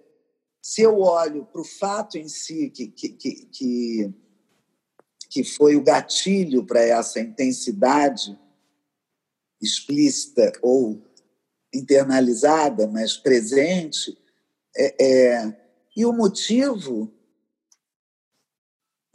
[0.63, 4.15] se eu olho para o fato em si, que, que, que,
[5.29, 8.39] que foi o gatilho para essa intensidade
[9.61, 11.03] explícita ou
[11.73, 14.17] internalizada, mas presente,
[14.77, 15.57] é, é,
[15.97, 17.13] e o motivo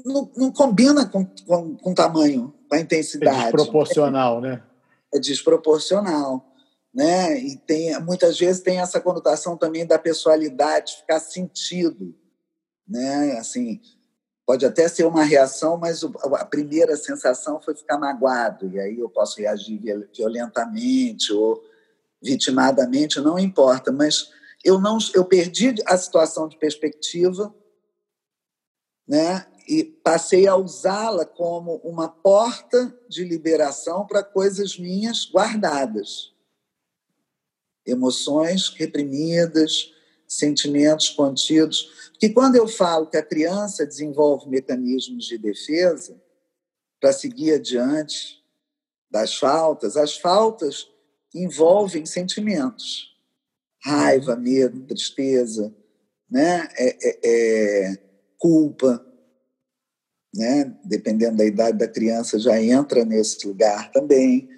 [0.03, 3.37] não, não combina com, com, com tamanho a intensidade.
[3.37, 4.63] É desproporcional, né?
[5.13, 6.45] É desproporcional.
[6.93, 7.39] Né?
[7.39, 12.15] E tem, muitas vezes tem essa conotação também da pessoalidade ficar sentido.
[12.87, 13.37] Né?
[13.39, 13.79] Assim,
[14.49, 19.07] pode até ser uma reação, mas a primeira sensação foi ficar magoado, e aí eu
[19.07, 19.79] posso reagir
[20.11, 21.63] violentamente ou
[22.19, 24.31] vitimadamente, não importa, mas
[24.65, 27.53] eu não eu perdi a situação de perspectiva,
[29.07, 29.45] né?
[29.69, 36.33] E passei a usá-la como uma porta de liberação para coisas minhas guardadas.
[37.85, 39.93] Emoções reprimidas,
[40.27, 42.09] sentimentos contidos.
[42.09, 46.19] Porque quando eu falo que a criança desenvolve mecanismos de defesa
[46.99, 48.43] para seguir adiante
[49.11, 50.89] das faltas, as faltas
[51.33, 53.15] envolvem sentimentos.
[53.83, 55.71] Raiva, medo, tristeza,
[56.27, 56.67] né?
[56.75, 57.97] é, é, é
[58.35, 59.05] culpa
[60.33, 60.75] né?
[60.83, 64.49] dependendo da idade da criança, já entra nesse lugar também.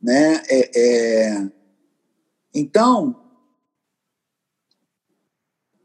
[0.00, 0.42] Né?
[0.48, 1.52] É, é...
[2.54, 3.18] Então,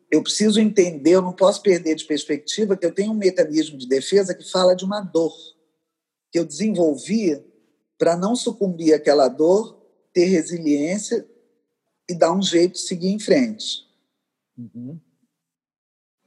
[0.09, 3.87] eu preciso entender, eu não posso perder de perspectiva que eu tenho um mecanismo de
[3.87, 5.35] defesa que fala de uma dor
[6.31, 7.43] que eu desenvolvi
[7.97, 9.81] para não sucumbir àquela dor,
[10.13, 11.27] ter resiliência
[12.09, 13.85] e dar um jeito de seguir em frente.
[14.57, 14.99] Uhum.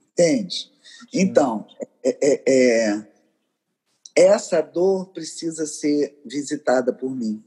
[0.01, 0.71] Entende?
[1.13, 1.67] Então,
[2.05, 3.11] é, é, é,
[4.15, 7.45] essa dor precisa ser visitada por mim.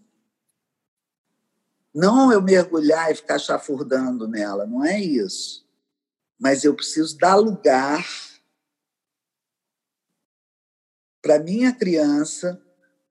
[1.93, 5.63] Não eu mergulhar e ficar chafurdando nela, não é isso.
[6.39, 8.03] Mas eu preciso dar lugar
[11.21, 12.61] para minha criança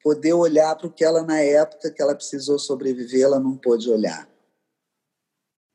[0.02, 3.88] poder olhar para o que ela, na época que ela precisou sobreviver, ela não pôde
[3.88, 4.28] olhar.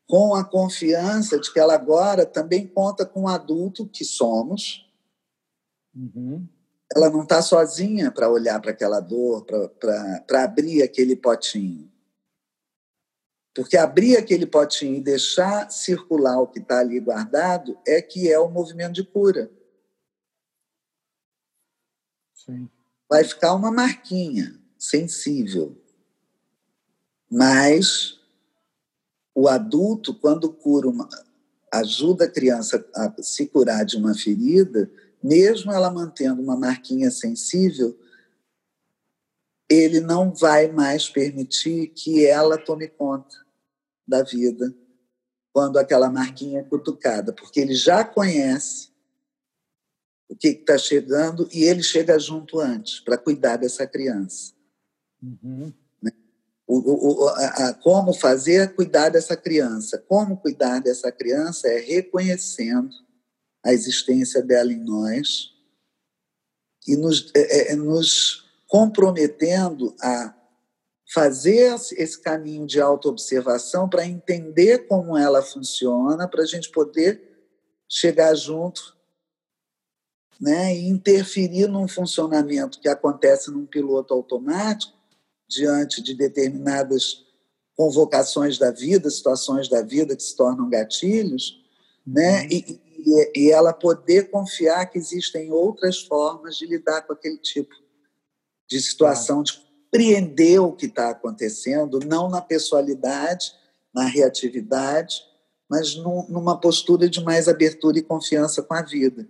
[0.08, 4.88] Com a confiança de que ela agora também conta com o adulto que somos,
[5.98, 6.48] Uhum.
[6.94, 11.90] Ela não está sozinha para olhar para aquela dor, para abrir aquele potinho.
[13.54, 18.38] Porque abrir aquele potinho e deixar circular o que está ali guardado é que é
[18.38, 19.50] o movimento de cura.
[22.32, 22.70] Sim.
[23.08, 25.76] Vai ficar uma marquinha sensível.
[27.28, 28.17] Mas
[29.38, 31.08] o adulto, quando cura uma,
[31.72, 34.90] ajuda a criança a se curar de uma ferida,
[35.22, 37.96] mesmo ela mantendo uma marquinha sensível,
[39.70, 43.36] ele não vai mais permitir que ela tome conta
[44.04, 44.74] da vida
[45.52, 48.90] quando aquela marquinha é cutucada, porque ele já conhece
[50.28, 54.52] o que está chegando e ele chega junto antes para cuidar dessa criança.
[55.22, 55.72] Uhum.
[56.70, 59.96] O, o, a, a, como fazer é cuidar dessa criança.
[60.06, 62.94] Como cuidar dessa criança é reconhecendo
[63.64, 65.50] a existência dela em nós
[66.86, 70.34] e nos, é, é, nos comprometendo a
[71.10, 77.48] fazer esse caminho de autoobservação para entender como ela funciona, para a gente poder
[77.88, 78.94] chegar junto
[80.38, 84.97] né, e interferir num funcionamento que acontece num piloto automático
[85.48, 87.24] diante de determinadas
[87.76, 91.64] convocações da vida, situações da vida que se tornam gatilhos,
[92.06, 92.48] né, uhum.
[92.50, 97.74] e, e, e ela poder confiar que existem outras formas de lidar com aquele tipo
[98.68, 103.52] de situação, de compreender o que está acontecendo, não na pessoalidade,
[103.94, 105.22] na reatividade,
[105.68, 109.28] mas numa postura de mais abertura e confiança com a vida.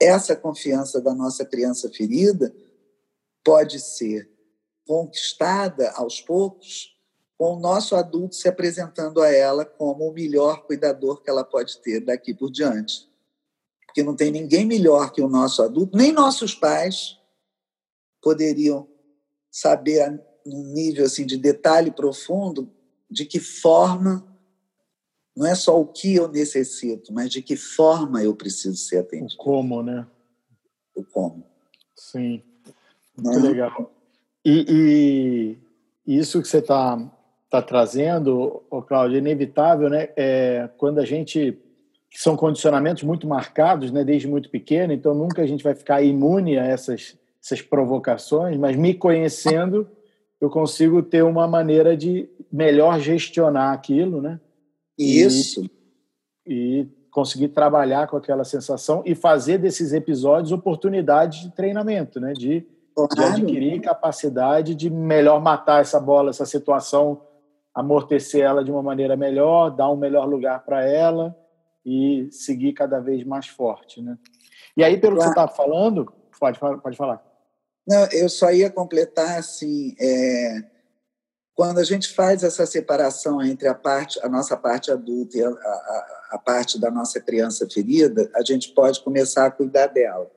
[0.00, 2.54] Essa confiança da nossa criança ferida
[3.44, 4.29] pode ser
[4.90, 6.98] conquistada aos poucos
[7.38, 11.78] com o nosso adulto se apresentando a ela como o melhor cuidador que ela pode
[11.78, 13.08] ter daqui por diante.
[13.86, 17.20] Porque não tem ninguém melhor que o nosso adulto, nem nossos pais
[18.20, 18.88] poderiam
[19.48, 22.68] saber num nível assim de detalhe profundo
[23.08, 24.26] de que forma
[25.36, 29.34] não é só o que eu necessito, mas de que forma eu preciso ser atendido.
[29.34, 30.04] O como, né?
[30.96, 31.46] O como.
[31.94, 32.42] Sim.
[33.16, 33.48] Muito não?
[33.48, 33.99] legal.
[34.44, 35.56] E,
[36.06, 36.98] e, isso que você está
[37.50, 40.08] tá trazendo, oh, Cláudio, é inevitável, né?
[40.16, 41.58] É, quando a gente
[42.12, 46.58] são condicionamentos muito marcados, né, desde muito pequeno, então nunca a gente vai ficar imune
[46.58, 49.88] a essas essas provocações, mas me conhecendo,
[50.40, 54.38] eu consigo ter uma maneira de melhor gestionar aquilo, né?
[54.98, 55.64] Isso.
[56.46, 62.34] E, e conseguir trabalhar com aquela sensação e fazer desses episódios oportunidades de treinamento, né?
[62.34, 63.34] De, claro.
[63.34, 67.22] de adquirir capacidade de melhor matar essa bola, essa situação,
[67.74, 71.36] amortecer ela de uma maneira melhor, dar um melhor lugar para ela
[71.84, 74.18] e seguir cada vez mais forte, né?
[74.76, 75.32] E aí, pelo claro.
[75.32, 77.22] que você está falando, pode, pode falar.
[77.86, 80.62] Não, eu só ia completar assim, é,
[81.54, 85.48] quando a gente faz essa separação entre a parte, a nossa parte adulta e a,
[85.48, 90.30] a, a, parte da nossa criança ferida, a gente pode começar a cuidar dela,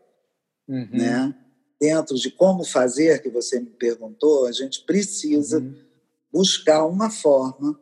[0.68, 0.90] uhum.
[0.92, 1.36] né?
[1.84, 5.76] Dentro de como fazer, que você me perguntou, a gente precisa uhum.
[6.32, 7.78] buscar uma forma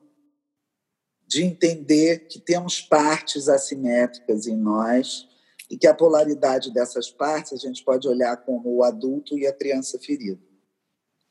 [1.28, 5.28] de entender que temos partes assimétricas em nós
[5.70, 9.54] e que a polaridade dessas partes a gente pode olhar como o adulto e a
[9.54, 10.41] criança ferida.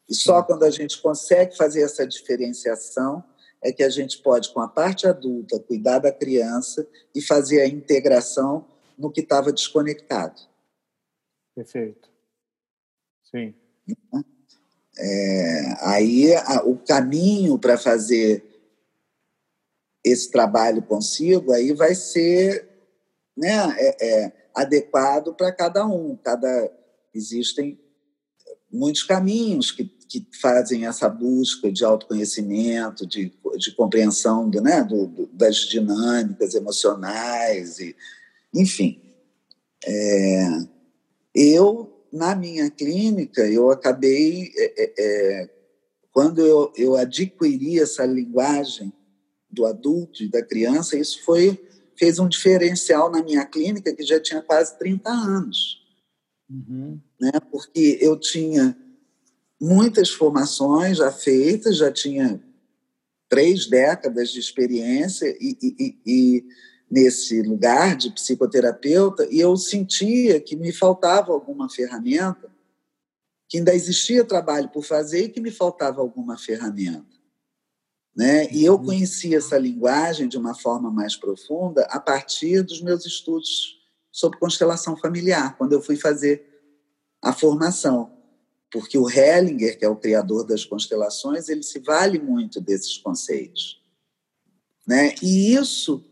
[0.09, 3.25] E só quando a gente consegue fazer essa diferenciação
[3.61, 7.67] é que a gente pode, com a parte adulta, cuidar da criança e fazer a
[7.67, 8.65] integração
[8.97, 10.41] no que estava desconectado.
[11.57, 12.10] Perfeito.
[13.31, 13.55] Sim.
[14.99, 18.45] É, aí a, o caminho para fazer
[20.05, 22.69] esse trabalho consigo aí vai ser
[23.37, 26.17] né, é, é adequado para cada um.
[26.17, 26.71] Cada
[27.15, 27.79] existem
[28.71, 35.07] muitos caminhos que, que fazem essa busca de autoconhecimento, de, de compreensão do, né, do,
[35.07, 37.97] do, das dinâmicas emocionais, e,
[38.55, 39.01] enfim.
[39.85, 40.47] É,
[41.35, 45.51] eu, na minha clínica, eu acabei, é, é, é
[46.13, 48.93] quando eu, eu adquiri essa linguagem
[49.51, 51.59] do adulto e da criança, isso foi
[51.97, 55.87] fez um diferencial na minha clínica que já tinha quase 30 anos.
[56.49, 56.99] Uhum.
[57.21, 57.33] Né?
[57.53, 58.75] Porque eu tinha
[59.61, 62.43] muitas formações já feitas, já tinha
[63.29, 66.45] três décadas de experiência e, e, e,
[66.91, 72.51] nesse lugar de psicoterapeuta e eu sentia que me faltava alguma ferramenta,
[73.49, 77.21] que ainda existia trabalho por fazer e que me faltava alguma ferramenta.
[78.17, 78.51] Né?
[78.53, 78.87] E eu uhum.
[78.87, 83.79] conheci essa linguagem de uma forma mais profunda a partir dos meus estudos
[84.11, 86.45] sobre constelação familiar, quando eu fui fazer
[87.23, 88.19] a formação.
[88.71, 93.81] Porque o Hellinger, que é o criador das constelações, ele se vale muito desses conceitos.
[94.87, 95.15] Né?
[95.23, 96.05] E isso,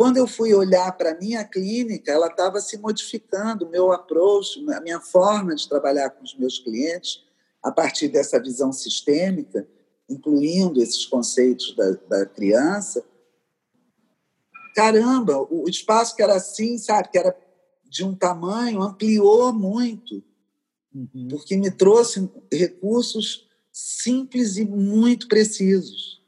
[0.00, 4.58] quando eu fui olhar para a minha clínica, ela estava se modificando, o meu approach,
[4.70, 7.22] a minha forma de trabalhar com os meus clientes,
[7.62, 9.68] a partir dessa visão sistêmica,
[10.08, 13.04] incluindo esses conceitos da, da criança,
[14.74, 17.36] caramba, o espaço que era assim, sabe, que era
[17.84, 20.24] de um tamanho, ampliou muito,
[20.94, 21.28] uhum.
[21.28, 26.19] porque me trouxe recursos simples e muito precisos.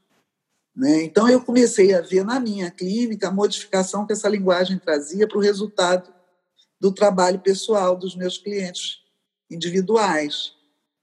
[0.74, 1.04] Né?
[1.04, 5.38] Então, eu comecei a ver na minha clínica a modificação que essa linguagem trazia para
[5.38, 6.12] o resultado
[6.80, 9.00] do trabalho pessoal dos meus clientes
[9.50, 10.52] individuais,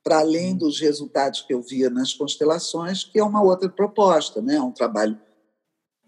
[0.04, 4.60] para além dos resultados que eu via nas constelações, que é uma outra proposta, né?
[4.60, 5.20] um trabalho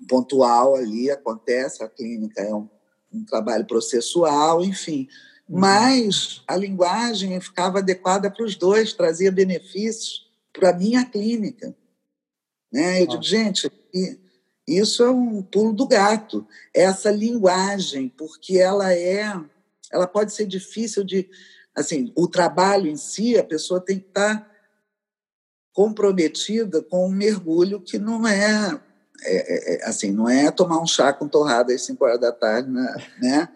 [0.08, 2.68] pontual ali, acontece, a clínica é um,
[3.14, 5.08] um trabalho processual, enfim.
[5.48, 5.60] Uhum.
[5.60, 11.76] Mas a linguagem ficava adequada para os dois, trazia benefícios para a minha clínica.
[12.72, 13.02] Né?
[13.02, 13.70] Eu digo, gente,
[14.68, 16.48] isso é um pulo do gato.
[16.74, 19.36] Essa linguagem, porque ela é,
[19.92, 21.30] ela pode ser difícil de,
[21.76, 24.50] assim, o trabalho em si, a pessoa tem que estar
[25.74, 28.80] comprometida com um mergulho que não é,
[29.24, 32.32] é, é, é assim, não é tomar um chá com torrada às 5 horas da
[32.32, 32.96] tarde, né?
[33.22, 33.50] né?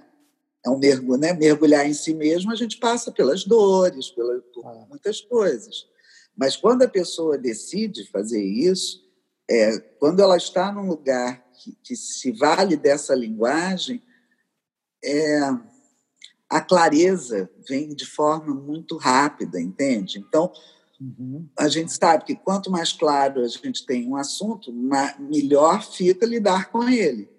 [0.66, 1.32] É um mergulho, né?
[1.34, 5.86] Mergulhar em si mesmo, a gente passa pelas dores, pelas, por muitas coisas.
[6.36, 9.05] Mas quando a pessoa decide fazer isso,
[9.50, 14.02] é, quando ela está num lugar que, que se vale dessa linguagem,
[15.04, 15.40] é,
[16.50, 20.20] a clareza vem de forma muito rápida, entende?
[20.20, 20.52] Então,
[21.00, 21.48] uhum.
[21.58, 24.74] a gente sabe que quanto mais claro a gente tem um assunto,
[25.20, 27.30] melhor fica lidar com ele.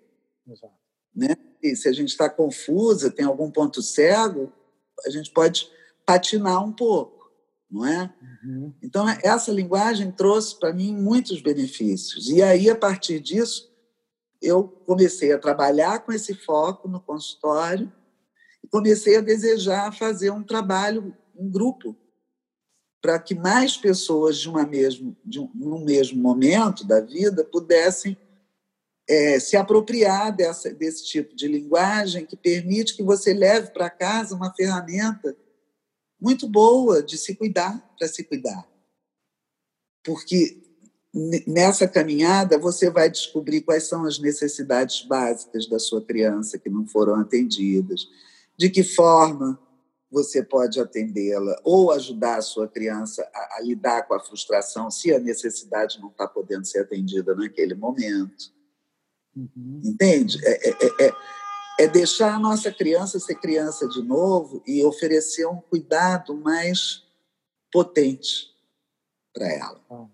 [0.46, 0.74] Exato.
[1.14, 1.36] Né?
[1.62, 4.52] E se a gente está confusa, tem algum ponto cego,
[5.04, 5.68] a gente pode
[6.04, 7.15] patinar um pouco
[7.70, 8.14] não é?
[8.44, 8.74] Uhum.
[8.82, 12.28] Então, essa linguagem trouxe para mim muitos benefícios.
[12.28, 13.70] E aí, a partir disso,
[14.40, 17.92] eu comecei a trabalhar com esse foco no consultório
[18.62, 21.96] e comecei a desejar fazer um trabalho em grupo
[23.00, 28.16] para que mais pessoas de uma mesmo de um, no mesmo momento da vida pudessem
[29.08, 34.34] é, se apropriar dessa, desse tipo de linguagem que permite que você leve para casa
[34.34, 35.36] uma ferramenta
[36.20, 38.66] muito boa de se cuidar para se cuidar.
[40.04, 40.62] Porque
[41.46, 46.86] nessa caminhada você vai descobrir quais são as necessidades básicas da sua criança que não
[46.86, 48.06] foram atendidas,
[48.56, 49.58] de que forma
[50.10, 55.12] você pode atendê-la ou ajudar a sua criança a, a, lidar com a frustração se
[55.12, 58.52] a necessidade não está podendo ser atendida naquele momento.
[59.34, 59.80] Uhum.
[59.84, 60.38] Entende?
[60.44, 61.12] É, é, é,
[61.78, 67.04] é deixar a nossa criança ser criança de novo e oferecer um cuidado mais
[67.70, 68.54] potente
[69.32, 69.84] para ela.
[69.90, 70.06] Ah.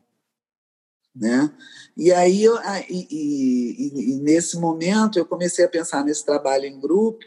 [1.15, 1.55] Né?
[1.97, 2.57] E aí, eu,
[2.89, 7.25] e, e, e, nesse momento, eu comecei a pensar nesse trabalho em grupo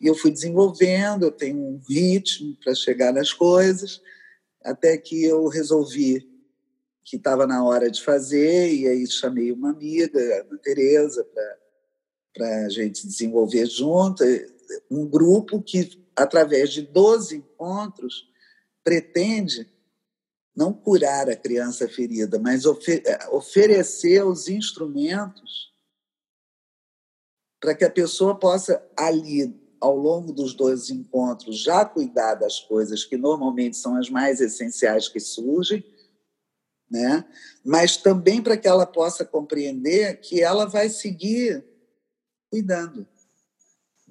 [0.00, 4.02] e eu fui desenvolvendo, eu tenho um ritmo para chegar nas coisas,
[4.64, 6.28] até que eu resolvi
[7.04, 11.58] que estava na hora de fazer, e aí chamei uma amiga, a Tereza, para
[12.34, 14.24] para a gente desenvolver junto,
[14.90, 18.28] um grupo que, através de 12 encontros,
[18.82, 19.70] pretende
[20.54, 22.64] não curar a criança ferida, mas
[23.30, 25.72] oferecer os instrumentos
[27.60, 33.04] para que a pessoa possa, ali, ao longo dos dois encontros, já cuidar das coisas
[33.04, 35.84] que normalmente são as mais essenciais que surgem,
[36.90, 37.24] né?
[37.64, 41.64] mas também para que ela possa compreender que ela vai seguir
[42.52, 43.06] cuidando.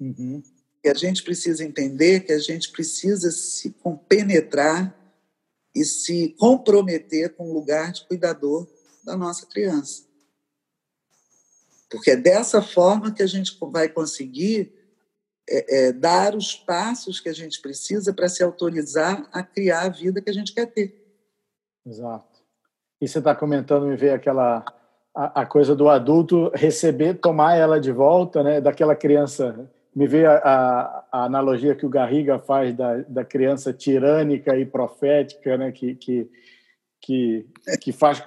[0.00, 0.42] Uhum.
[0.82, 4.92] E a gente precisa entender que a gente precisa se compenetrar
[5.72, 8.68] e se comprometer com o lugar de cuidador
[9.04, 10.04] da nossa criança.
[11.88, 14.74] Porque é dessa forma que a gente vai conseguir
[15.48, 19.88] é, é, dar os passos que a gente precisa para se autorizar a criar a
[19.88, 21.00] vida que a gente quer ter.
[21.86, 22.42] Exato.
[23.00, 24.64] E você está comentando, me veio aquela
[25.14, 28.60] a, a, coisa do adulto receber, tomar ela de volta, né?
[28.60, 29.70] Daquela criança.
[29.94, 35.56] Me vê a, a, analogia que o Garriga faz da, da criança tirânica e profética,
[35.58, 35.70] né?
[35.70, 36.30] Que, que,
[37.00, 37.46] que,
[37.80, 38.22] que faz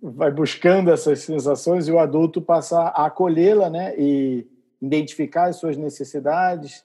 [0.00, 3.94] vai buscando essas sensações e o adulto passa a acolhê-la, né?
[3.96, 4.46] E
[4.80, 6.84] identificar as suas necessidades,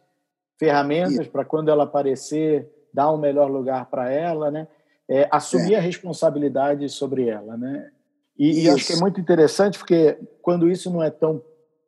[0.58, 4.68] ferramentas para quando ela aparecer dar um melhor lugar para ela, né?
[5.10, 5.78] É, assumir é.
[5.78, 7.92] a responsabilidade sobre ela, né?
[8.38, 11.42] E, e, acho que é muito interessante porque quando isso não é tão,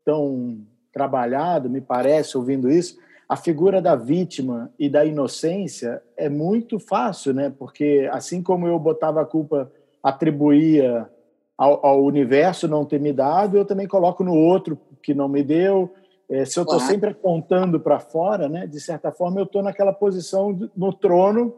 [0.04, 0.60] tão
[0.94, 7.34] trabalhado, me parece, ouvindo isso, a figura da vítima e da inocência é muito fácil,
[7.34, 7.52] né?
[7.58, 9.72] Porque assim como eu botava a culpa,
[10.04, 11.10] atribuía
[11.58, 15.44] ao, ao universo não ter me dado, eu também coloco no outro que não me
[15.44, 15.92] deu.
[16.30, 18.68] É, se eu estou sempre apontando para fora, né?
[18.68, 21.56] De certa forma, eu estou naquela posição no trono,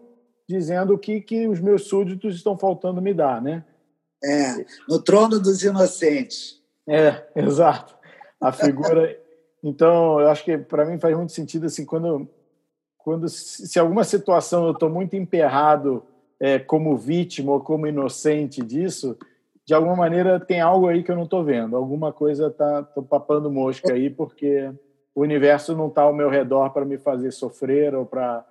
[0.48, 3.64] dizendo o que que os meus súditos estão faltando me dar, né?
[4.28, 6.62] É, no trono dos inocentes.
[6.88, 7.96] É, exato.
[8.40, 9.18] A figura.
[9.64, 12.30] Então, eu acho que para mim faz muito sentido assim quando,
[12.96, 16.04] quando se alguma situação eu estou muito emperrado
[16.40, 19.18] é, como vítima ou como inocente disso,
[19.66, 21.76] de alguma maneira tem algo aí que eu não estou vendo.
[21.76, 24.72] Alguma coisa tá tô papando mosca aí porque
[25.14, 28.46] o universo não está ao meu redor para me fazer sofrer ou para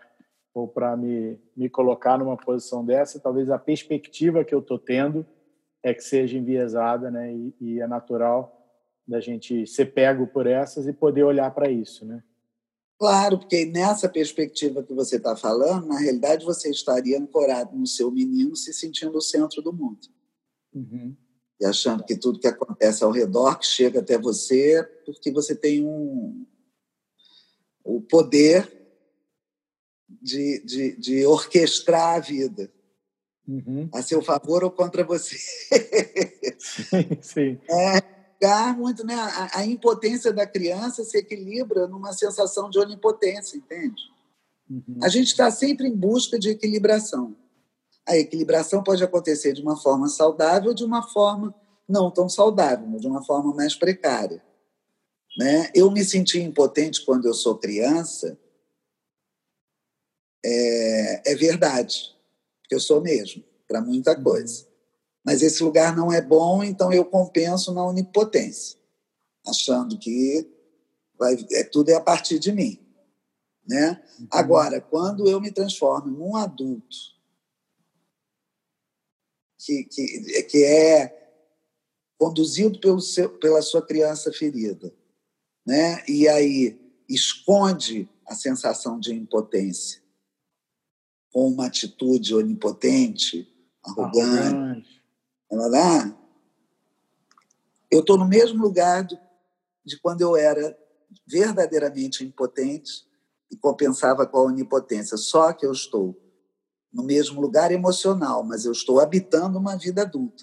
[0.52, 3.20] ou para me, me colocar numa posição dessa.
[3.20, 5.24] Talvez a perspectiva que eu estou tendo
[5.86, 7.32] é que seja enviesada, né?
[7.32, 8.52] E, e, é natural
[9.06, 12.24] da gente ser pego por essas e poder olhar para isso, né?
[12.98, 18.10] Claro, porque nessa perspectiva que você está falando, na realidade você estaria ancorado no seu
[18.10, 20.08] menino, se sentindo o centro do mundo.
[20.74, 21.14] Uhum.
[21.60, 25.86] E achando que tudo que acontece ao redor, que chega até você, porque você tem
[25.86, 26.44] um,
[27.84, 28.68] o poder
[30.08, 32.72] de, de, de orquestrar a vida.
[33.48, 33.88] Uhum.
[33.92, 35.36] A seu favor ou contra você.
[36.58, 37.60] sim, sim.
[38.38, 39.14] É muito, né?
[39.14, 44.02] A, a, impotência da criança se equilibra numa sensação de onipotência, entende?
[44.68, 44.98] Uhum.
[45.02, 47.34] A gente está sempre em busca de equilibração.
[48.06, 51.54] A equilibração pode acontecer de uma forma saudável ou de uma forma
[51.88, 54.42] não tão saudável, mas de uma forma mais precária.
[55.38, 55.70] Né?
[55.74, 58.38] Eu me senti impotente quando eu sou criança,
[60.44, 62.15] é, é verdade,
[62.66, 64.24] porque eu sou mesmo, para muita uhum.
[64.24, 64.66] coisa.
[65.24, 68.78] Mas esse lugar não é bom, então eu compenso na onipotência,
[69.46, 70.48] achando que
[71.16, 72.84] vai, é, tudo é a partir de mim.
[73.66, 74.02] Né?
[74.18, 74.26] Uhum.
[74.30, 76.96] Agora, quando eu me transformo num adulto
[79.58, 81.22] que, que, que é
[82.18, 84.92] conduzido pelo seu, pela sua criança ferida,
[85.64, 86.04] né?
[86.08, 90.05] e aí esconde a sensação de impotência
[91.36, 93.46] com uma atitude onipotente,
[93.84, 95.02] arrogante,
[95.52, 96.16] arrogante
[97.90, 99.20] eu estou no mesmo lugar de,
[99.84, 100.74] de quando eu era
[101.26, 103.06] verdadeiramente impotente
[103.50, 105.18] e compensava com a onipotência.
[105.18, 106.18] Só que eu estou
[106.90, 110.42] no mesmo lugar emocional, mas eu estou habitando uma vida adulta.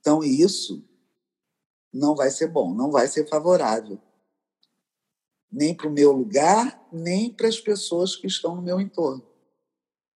[0.00, 0.84] Então, isso
[1.92, 4.00] não vai ser bom, não vai ser favorável.
[5.48, 9.30] Nem para o meu lugar, nem para as pessoas que estão no meu entorno.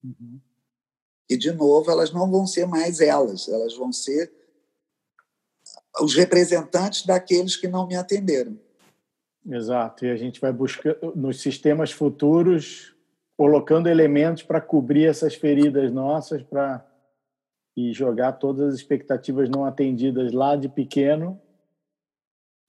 [0.07, 0.41] Uhum.
[1.29, 4.33] E, de novo, elas não vão ser mais elas, elas vão ser
[6.01, 8.59] os representantes daqueles que não me atenderam.
[9.45, 12.95] Exato, e a gente vai buscar nos sistemas futuros
[13.37, 16.85] colocando elementos para cobrir essas feridas nossas para
[17.77, 21.41] e jogar todas as expectativas não atendidas lá de pequeno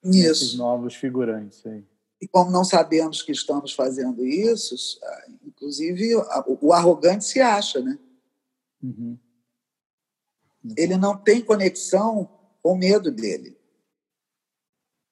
[0.04, 1.84] isso novos figurantes aí.
[2.22, 4.76] E como não sabemos que estamos fazendo isso,
[5.58, 6.16] inclusive
[6.62, 7.98] o arrogante se acha, né?
[8.82, 9.18] Uhum.
[10.78, 12.30] Ele não tem conexão
[12.62, 13.58] com o medo dele.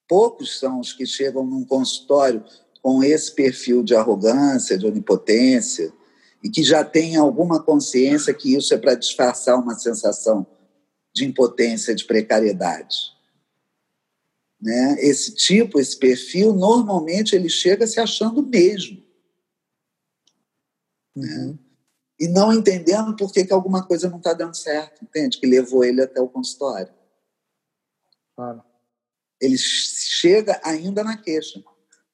[0.08, 2.44] Poucos são os que chegam num consultório
[2.80, 5.92] com esse perfil de arrogância, de onipotência,
[6.42, 10.46] e que já têm alguma consciência que isso é para disfarçar uma sensação
[11.12, 12.96] de impotência, de precariedade.
[14.60, 14.96] Né?
[15.00, 19.05] Esse tipo, esse perfil, normalmente ele chega se achando mesmo.
[21.16, 21.26] Né?
[21.26, 21.58] Uhum.
[22.18, 25.38] E não entendendo por que, que alguma coisa não está dando certo, entende?
[25.38, 26.92] Que levou ele até o consultório.
[28.34, 28.62] Claro.
[29.40, 31.62] Ele chega ainda na queixa.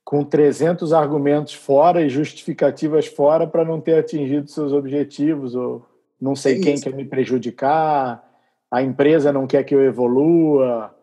[0.05, 5.86] Com 300 argumentos fora e justificativas fora para não ter atingido seus objetivos, ou
[6.20, 8.28] não sei é quem quer me prejudicar,
[8.70, 10.94] a empresa não quer que eu evolua,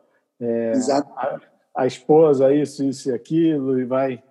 [0.42, 1.40] é, a,
[1.76, 4.22] a, esposa isso, isso e aquilo, e vai.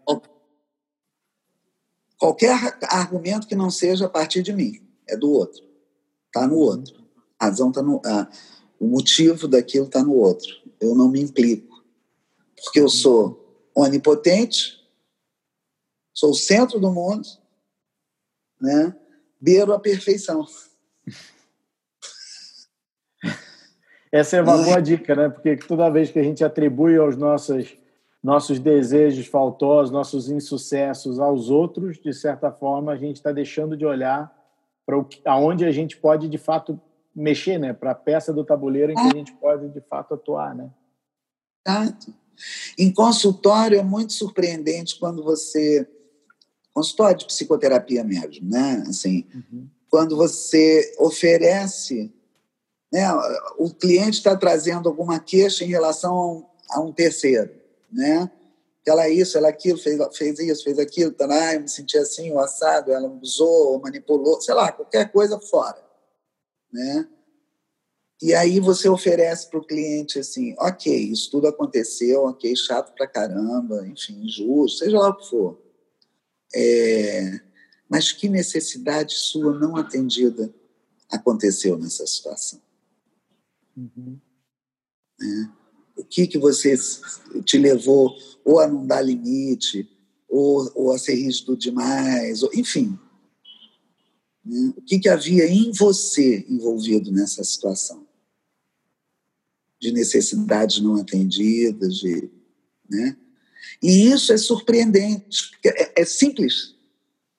[2.19, 5.65] Qualquer argumento que não seja a partir de mim, é do outro.
[6.27, 7.03] Está no outro.
[7.39, 8.03] A razão está no.
[8.05, 8.29] Ah,
[8.79, 10.53] o motivo daquilo está no outro.
[10.81, 11.85] Eu não me implico.
[12.63, 14.85] Porque eu sou onipotente,
[16.13, 17.27] sou o centro do mundo,
[18.61, 18.97] né?
[19.41, 20.45] beiro a perfeição.
[24.11, 25.29] Essa é uma boa dica, né?
[25.29, 27.78] Porque toda vez que a gente atribui aos nossos
[28.23, 33.87] nossos desejos faltosos, nossos insucessos aos outros, de certa forma, a gente está deixando de
[33.87, 34.37] olhar
[34.85, 36.81] para aonde a gente pode de fato
[37.15, 37.73] mexer, né?
[37.73, 40.71] Para a peça do tabuleiro em que a gente pode de fato atuar, né?
[41.67, 42.15] Exato.
[42.79, 45.89] Em consultório é muito surpreendente quando você
[46.73, 48.85] consultório de psicoterapia mesmo, né?
[48.89, 49.69] Assim, uhum.
[49.91, 52.13] quando você oferece,
[52.93, 53.07] né?
[53.59, 57.58] O cliente está trazendo alguma queixa em relação a um, a um terceiro
[57.91, 58.31] né?
[58.87, 61.69] Ela é isso, ela é aquilo, fez, fez isso, fez aquilo, tá lá, eu me
[61.69, 65.79] senti assim, o assado, ela usou, manipulou, sei lá, qualquer coisa fora,
[66.73, 67.07] né?
[68.21, 73.07] E aí você oferece para o cliente assim, ok, isso tudo aconteceu, ok, chato pra
[73.07, 75.63] caramba, enfim, injusto, seja lá o que for.
[76.55, 77.41] É,
[77.89, 80.53] mas que necessidade sua não atendida
[81.11, 82.61] aconteceu nessa situação?
[83.77, 84.19] Uhum.
[85.21, 85.58] É.
[86.09, 86.75] que, que você
[87.45, 89.89] te levou ou a não dar limite,
[90.29, 92.99] ou, ou a ser rígido demais, ou, enfim.
[94.45, 94.73] Né?
[94.77, 98.07] O que, que havia em você envolvido nessa situação?
[99.81, 102.31] De necessidades não atendidas, de,
[102.89, 103.17] né?
[103.83, 106.75] E isso é surpreendente, é, é simples.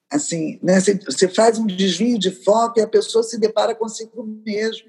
[0.09, 0.79] Assim, né?
[0.79, 4.87] Você faz um desvio de foco e a pessoa se depara consigo mesmo.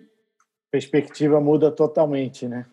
[0.71, 2.67] Perspectiva muda totalmente, né?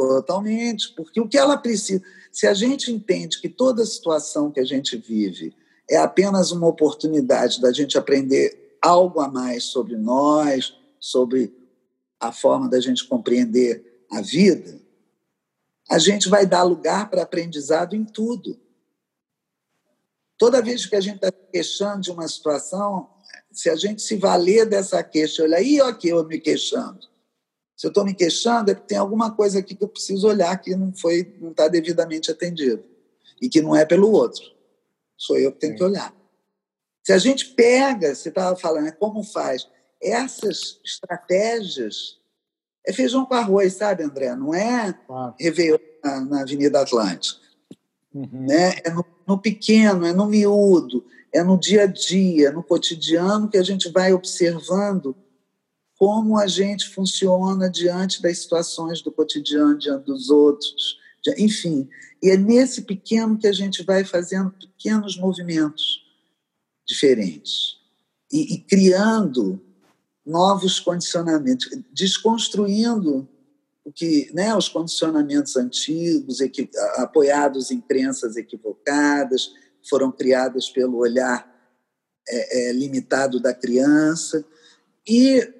[0.00, 4.64] Totalmente, porque o que ela precisa, se a gente entende que toda situação que a
[4.64, 5.54] gente vive
[5.86, 11.54] é apenas uma oportunidade da gente aprender algo a mais sobre nós, sobre
[12.18, 14.80] a forma da gente compreender a vida,
[15.90, 18.58] a gente vai dar lugar para aprendizado em tudo.
[20.38, 23.10] Toda vez que a gente está queixando de uma situação,
[23.52, 27.10] se a gente se valer dessa queixa, olha aí, ó, aqui eu me queixando.
[27.80, 30.54] Se eu estou me queixando, é porque tem alguma coisa aqui que eu preciso olhar
[30.60, 32.84] que não foi, não está devidamente atendido
[33.40, 34.44] e que não é pelo outro.
[35.16, 35.78] Sou eu que tenho Sim.
[35.78, 36.14] que olhar.
[37.02, 39.66] Se a gente pega, você estava falando, é como faz
[39.98, 42.18] essas estratégias,
[42.86, 44.36] é feijão com arroz, sabe, André?
[44.36, 45.34] Não é claro.
[45.40, 47.40] Réveillon na, na Avenida Atlântica.
[48.12, 48.44] Uhum.
[48.46, 48.74] Né?
[48.84, 51.02] É no, no pequeno, é no miúdo,
[51.32, 55.16] é no dia a dia, no cotidiano que a gente vai observando
[56.00, 60.98] como a gente funciona diante das situações do cotidiano, diante dos outros,
[61.36, 61.86] enfim.
[62.22, 66.02] E é nesse pequeno que a gente vai fazendo pequenos movimentos
[66.88, 67.76] diferentes
[68.32, 69.60] e, e criando
[70.24, 73.28] novos condicionamentos, desconstruindo
[73.84, 76.38] o que, né, os condicionamentos antigos,
[76.96, 79.52] apoiados em crenças equivocadas,
[79.86, 81.46] foram criadas pelo olhar
[82.26, 84.42] é, é, limitado da criança
[85.06, 85.59] e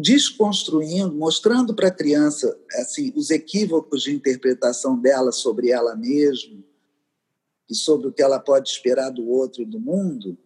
[0.00, 6.62] desconstruindo, mostrando para a criança assim os equívocos de interpretação dela sobre ela mesma
[7.68, 10.36] e sobre o que ela pode esperar do outro e do mundo,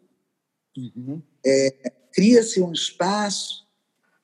[0.76, 1.22] uhum.
[1.44, 1.70] é,
[2.12, 3.64] cria-se um espaço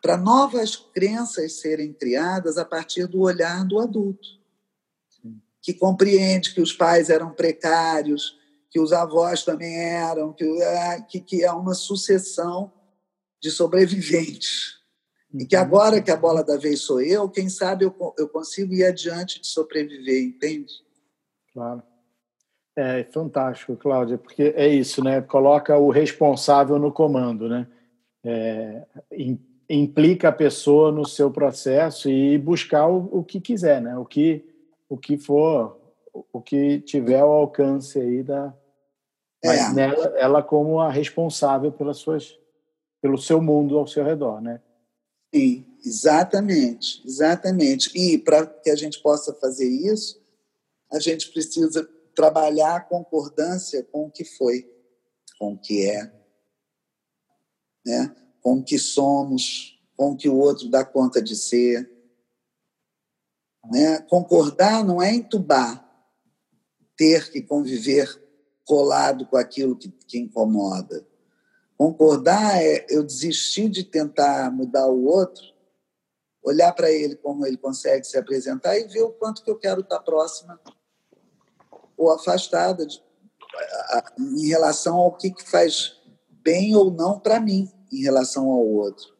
[0.02, 4.28] para novas crenças serem criadas a partir do olhar do adulto,
[5.08, 5.40] Sim.
[5.62, 8.38] que compreende que os pais eram precários,
[8.70, 12.72] que os avós também eram, que, é, que, que é uma sucessão
[13.40, 14.79] de sobreviventes
[15.32, 18.72] e que agora que a bola da vez sou eu, quem sabe eu, eu consigo
[18.74, 20.72] ir adiante de sobreviver, entende?
[21.52, 21.82] Claro.
[22.76, 25.20] É fantástico, Cláudia, porque é isso, né?
[25.20, 27.66] Coloca o responsável no comando, né?
[28.24, 28.86] É,
[29.68, 33.96] implica a pessoa no seu processo e buscar o, o, que quiser, né?
[33.98, 34.44] O que,
[34.88, 35.78] o que for,
[36.32, 38.54] o que tiver ao alcance aí da.
[39.44, 39.74] Mas é.
[39.74, 42.38] nela, ela como a responsável pelas suas,
[43.00, 44.60] pelo seu mundo ao seu redor, né?
[45.32, 47.90] Sim, exatamente, exatamente.
[47.96, 50.20] E para que a gente possa fazer isso,
[50.90, 54.68] a gente precisa trabalhar a concordância com o que foi,
[55.38, 56.12] com o que é,
[57.86, 58.14] né?
[58.42, 61.88] com o que somos, com o que o outro dá conta de ser.
[63.70, 64.00] Né?
[64.02, 65.86] Concordar não é entubar,
[66.96, 68.20] ter que conviver
[68.64, 71.06] colado com aquilo que, que incomoda.
[71.80, 75.42] Concordar é eu desistir de tentar mudar o outro,
[76.42, 79.80] olhar para ele como ele consegue se apresentar e ver o quanto que eu quero
[79.80, 80.60] estar próxima
[81.96, 83.02] ou afastada de,
[83.88, 85.96] a, em relação ao que, que faz
[86.28, 89.16] bem ou não para mim em relação ao outro.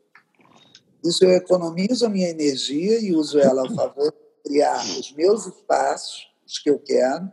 [1.03, 5.47] Isso eu economizo a minha energia e uso ela a favor de criar os meus
[5.47, 7.33] espaços, os que eu quero.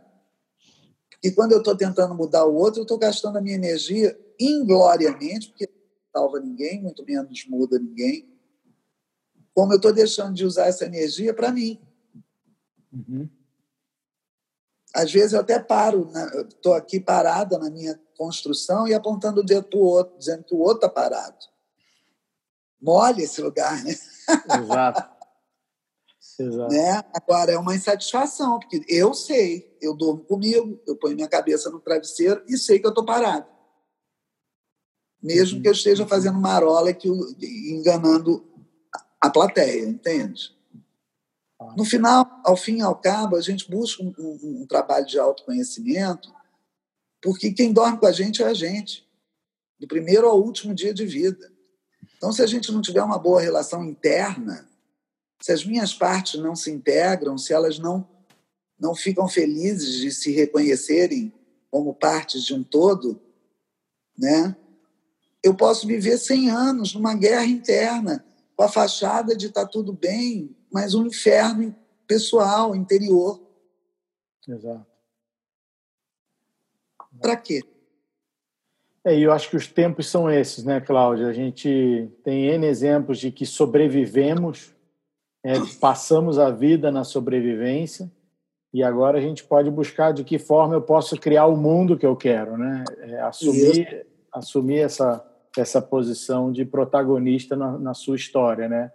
[1.22, 5.48] E quando eu estou tentando mudar o outro, eu estou gastando a minha energia ingloriamente,
[5.48, 8.28] porque não salva ninguém, muito menos muda ninguém,
[9.54, 11.80] como eu estou deixando de usar essa energia para mim.
[12.92, 13.28] Uhum.
[14.94, 16.10] Às vezes eu até paro,
[16.48, 20.54] estou aqui parada na minha construção e apontando o dedo para o outro, dizendo que
[20.54, 21.36] o outro está parado.
[22.80, 23.94] Mole esse lugar, né?
[24.62, 25.18] Exato.
[26.40, 26.72] Exato.
[26.72, 27.02] Né?
[27.12, 31.80] Agora, é uma insatisfação, porque eu sei, eu durmo comigo, eu ponho minha cabeça no
[31.80, 33.57] travesseiro e sei que eu estou parado
[35.22, 38.44] mesmo que eu esteja fazendo marola que enganando
[39.20, 40.56] a plateia, entende?
[41.76, 45.18] No final, ao fim e ao cabo, a gente busca um, um, um, trabalho de
[45.18, 46.32] autoconhecimento,
[47.20, 49.04] porque quem dorme com a gente é a gente,
[49.78, 51.52] do primeiro ao último dia de vida.
[52.16, 54.68] Então, se a gente não tiver uma boa relação interna,
[55.40, 58.06] se as minhas partes não se integram, se elas não
[58.78, 61.32] não ficam felizes de se reconhecerem
[61.68, 63.20] como partes de um todo,
[64.16, 64.56] né?
[65.42, 68.24] Eu posso viver 100 anos numa guerra interna,
[68.56, 71.74] com a fachada de estar tá tudo bem, mas um inferno
[72.06, 73.40] pessoal, interior.
[74.46, 74.86] Exato.
[77.20, 77.62] Para quê?
[79.04, 81.28] É, eu acho que os tempos são esses, né, Cláudia?
[81.28, 84.74] A gente tem N exemplos de que sobrevivemos,
[85.42, 88.10] é, passamos a vida na sobrevivência,
[88.72, 92.04] e agora a gente pode buscar de que forma eu posso criar o mundo que
[92.04, 92.84] eu quero, né?
[92.98, 95.24] É, assumir, assumir essa,
[95.56, 98.92] essa posição de protagonista na, na sua história, né?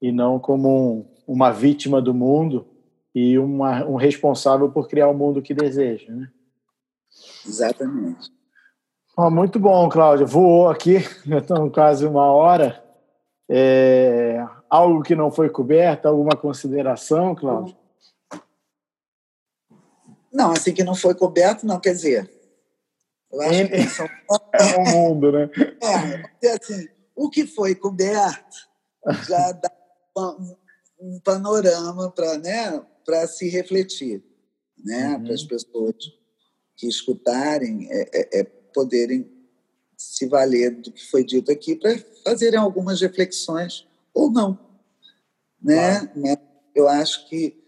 [0.00, 2.66] E não como um, uma vítima do mundo
[3.14, 6.28] e uma, um responsável por criar o mundo que deseja, né?
[7.46, 8.30] Exatamente.
[9.16, 10.24] Oh, muito bom, Cláudia.
[10.24, 12.82] Voou aqui, já estamos quase uma hora.
[13.48, 17.76] É, algo que não foi coberto, alguma consideração, Cláudia?
[20.32, 22.41] Não, assim que não foi coberto, não, quer dizer.
[23.32, 24.06] Eu acho que são...
[24.06, 25.50] é um mundo, né?
[26.42, 28.56] É, assim, o que foi coberto
[29.26, 29.72] já dá
[30.16, 30.56] um,
[31.00, 34.22] um panorama para né, se refletir,
[34.78, 35.24] né, uhum.
[35.24, 35.96] para as pessoas
[36.76, 39.30] que escutarem é, é, é poderem
[39.96, 44.58] se valer do que foi dito aqui para fazerem algumas reflexões ou não,
[45.60, 46.06] né?
[46.06, 46.40] Claro.
[46.74, 47.62] Eu acho que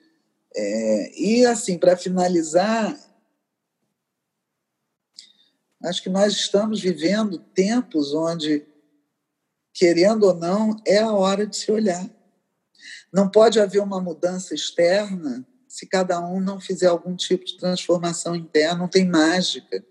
[0.56, 2.98] é, e assim para finalizar,
[5.84, 8.66] acho que nós estamos vivendo tempos onde,
[9.72, 12.08] querendo ou não, é a hora de se olhar.
[13.12, 18.34] Não pode haver uma mudança externa se cada um não fizer algum tipo de transformação
[18.34, 18.78] interna.
[18.78, 19.84] Não tem mágica.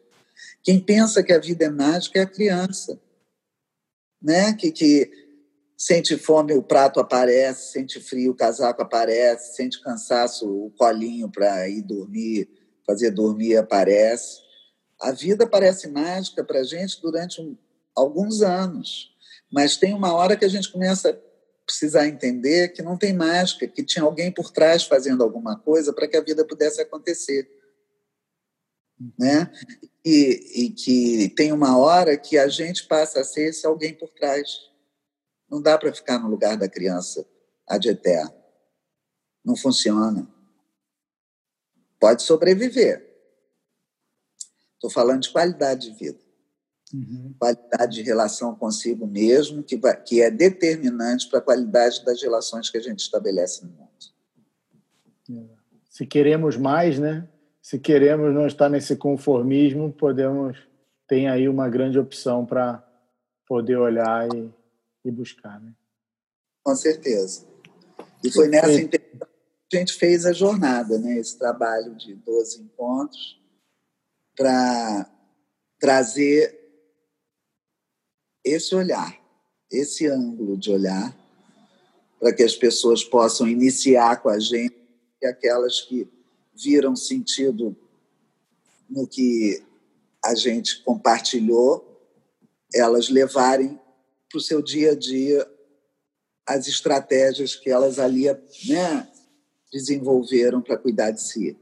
[0.61, 2.99] Quem pensa que a vida é mágica é a criança,
[4.21, 4.53] né?
[4.53, 5.11] Que, que
[5.77, 11.67] sente fome, o prato aparece, sente frio, o casaco aparece, sente cansaço, o colinho para
[11.67, 12.49] ir dormir,
[12.87, 14.41] fazer dormir aparece.
[15.04, 17.58] A vida parece mágica para a gente durante um,
[17.95, 19.16] alguns anos,
[19.51, 21.18] mas tem uma hora que a gente começa a
[21.66, 26.08] precisar entender que não tem mágica, que tinha alguém por trás fazendo alguma coisa para
[26.08, 27.49] que a vida pudesse acontecer.
[29.20, 29.51] Né?
[30.06, 34.10] e, e que tem uma hora que a gente passa a ser esse alguém por
[34.10, 34.49] trás.
[35.49, 37.26] Não dá para ficar no lugar da criança
[37.68, 38.34] ad eterno.
[39.43, 40.28] Não funciona.
[41.99, 43.12] Pode sobreviver.
[44.84, 46.19] Estou falando de qualidade de vida.
[46.93, 47.34] Uhum.
[47.39, 52.69] Qualidade de relação consigo mesmo, que, vai, que é determinante para a qualidade das relações
[52.69, 55.49] que a gente estabelece no mundo.
[55.89, 57.29] Se queremos mais, né?
[57.61, 60.57] se queremos não estar nesse conformismo, podemos
[61.07, 62.86] tem aí uma grande opção para
[63.47, 64.51] poder olhar e,
[65.05, 65.73] e buscar, né?
[66.61, 67.45] Com certeza.
[68.21, 69.27] E foi nessa intenção
[69.69, 71.17] que a gente fez a jornada, né?
[71.17, 73.42] Esse trabalho de 12 encontros
[74.36, 75.09] para
[75.79, 76.59] trazer
[78.43, 79.19] esse olhar,
[79.71, 81.15] esse ângulo de olhar,
[82.19, 84.75] para que as pessoas possam iniciar com a gente
[85.21, 86.07] e aquelas que
[86.53, 87.75] viram sentido
[88.89, 89.63] no que
[90.23, 91.89] a gente compartilhou,
[92.73, 93.79] elas levarem
[94.29, 95.49] para o seu dia a dia
[96.45, 98.25] as estratégias que elas ali
[98.67, 99.09] né,
[99.71, 101.57] desenvolveram para cuidar de si.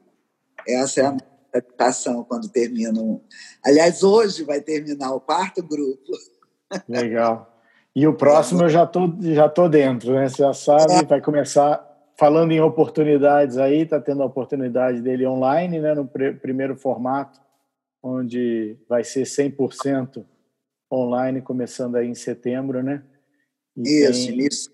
[0.67, 1.17] Essa é a
[1.53, 3.21] meditação quando terminam.
[3.63, 6.11] Aliás, hoje vai terminar o quarto grupo.
[6.87, 7.51] Legal.
[7.95, 10.29] E o próximo eu já tô, já tô dentro, né?
[10.29, 15.79] Você já sabe, vai começar falando em oportunidades aí, está tendo a oportunidade dele online,
[15.79, 17.41] né, no pr primeiro formato,
[18.03, 20.23] onde vai ser 100%
[20.93, 23.01] online, começando aí em setembro, né?
[23.75, 24.39] E isso, tem...
[24.39, 24.71] isso.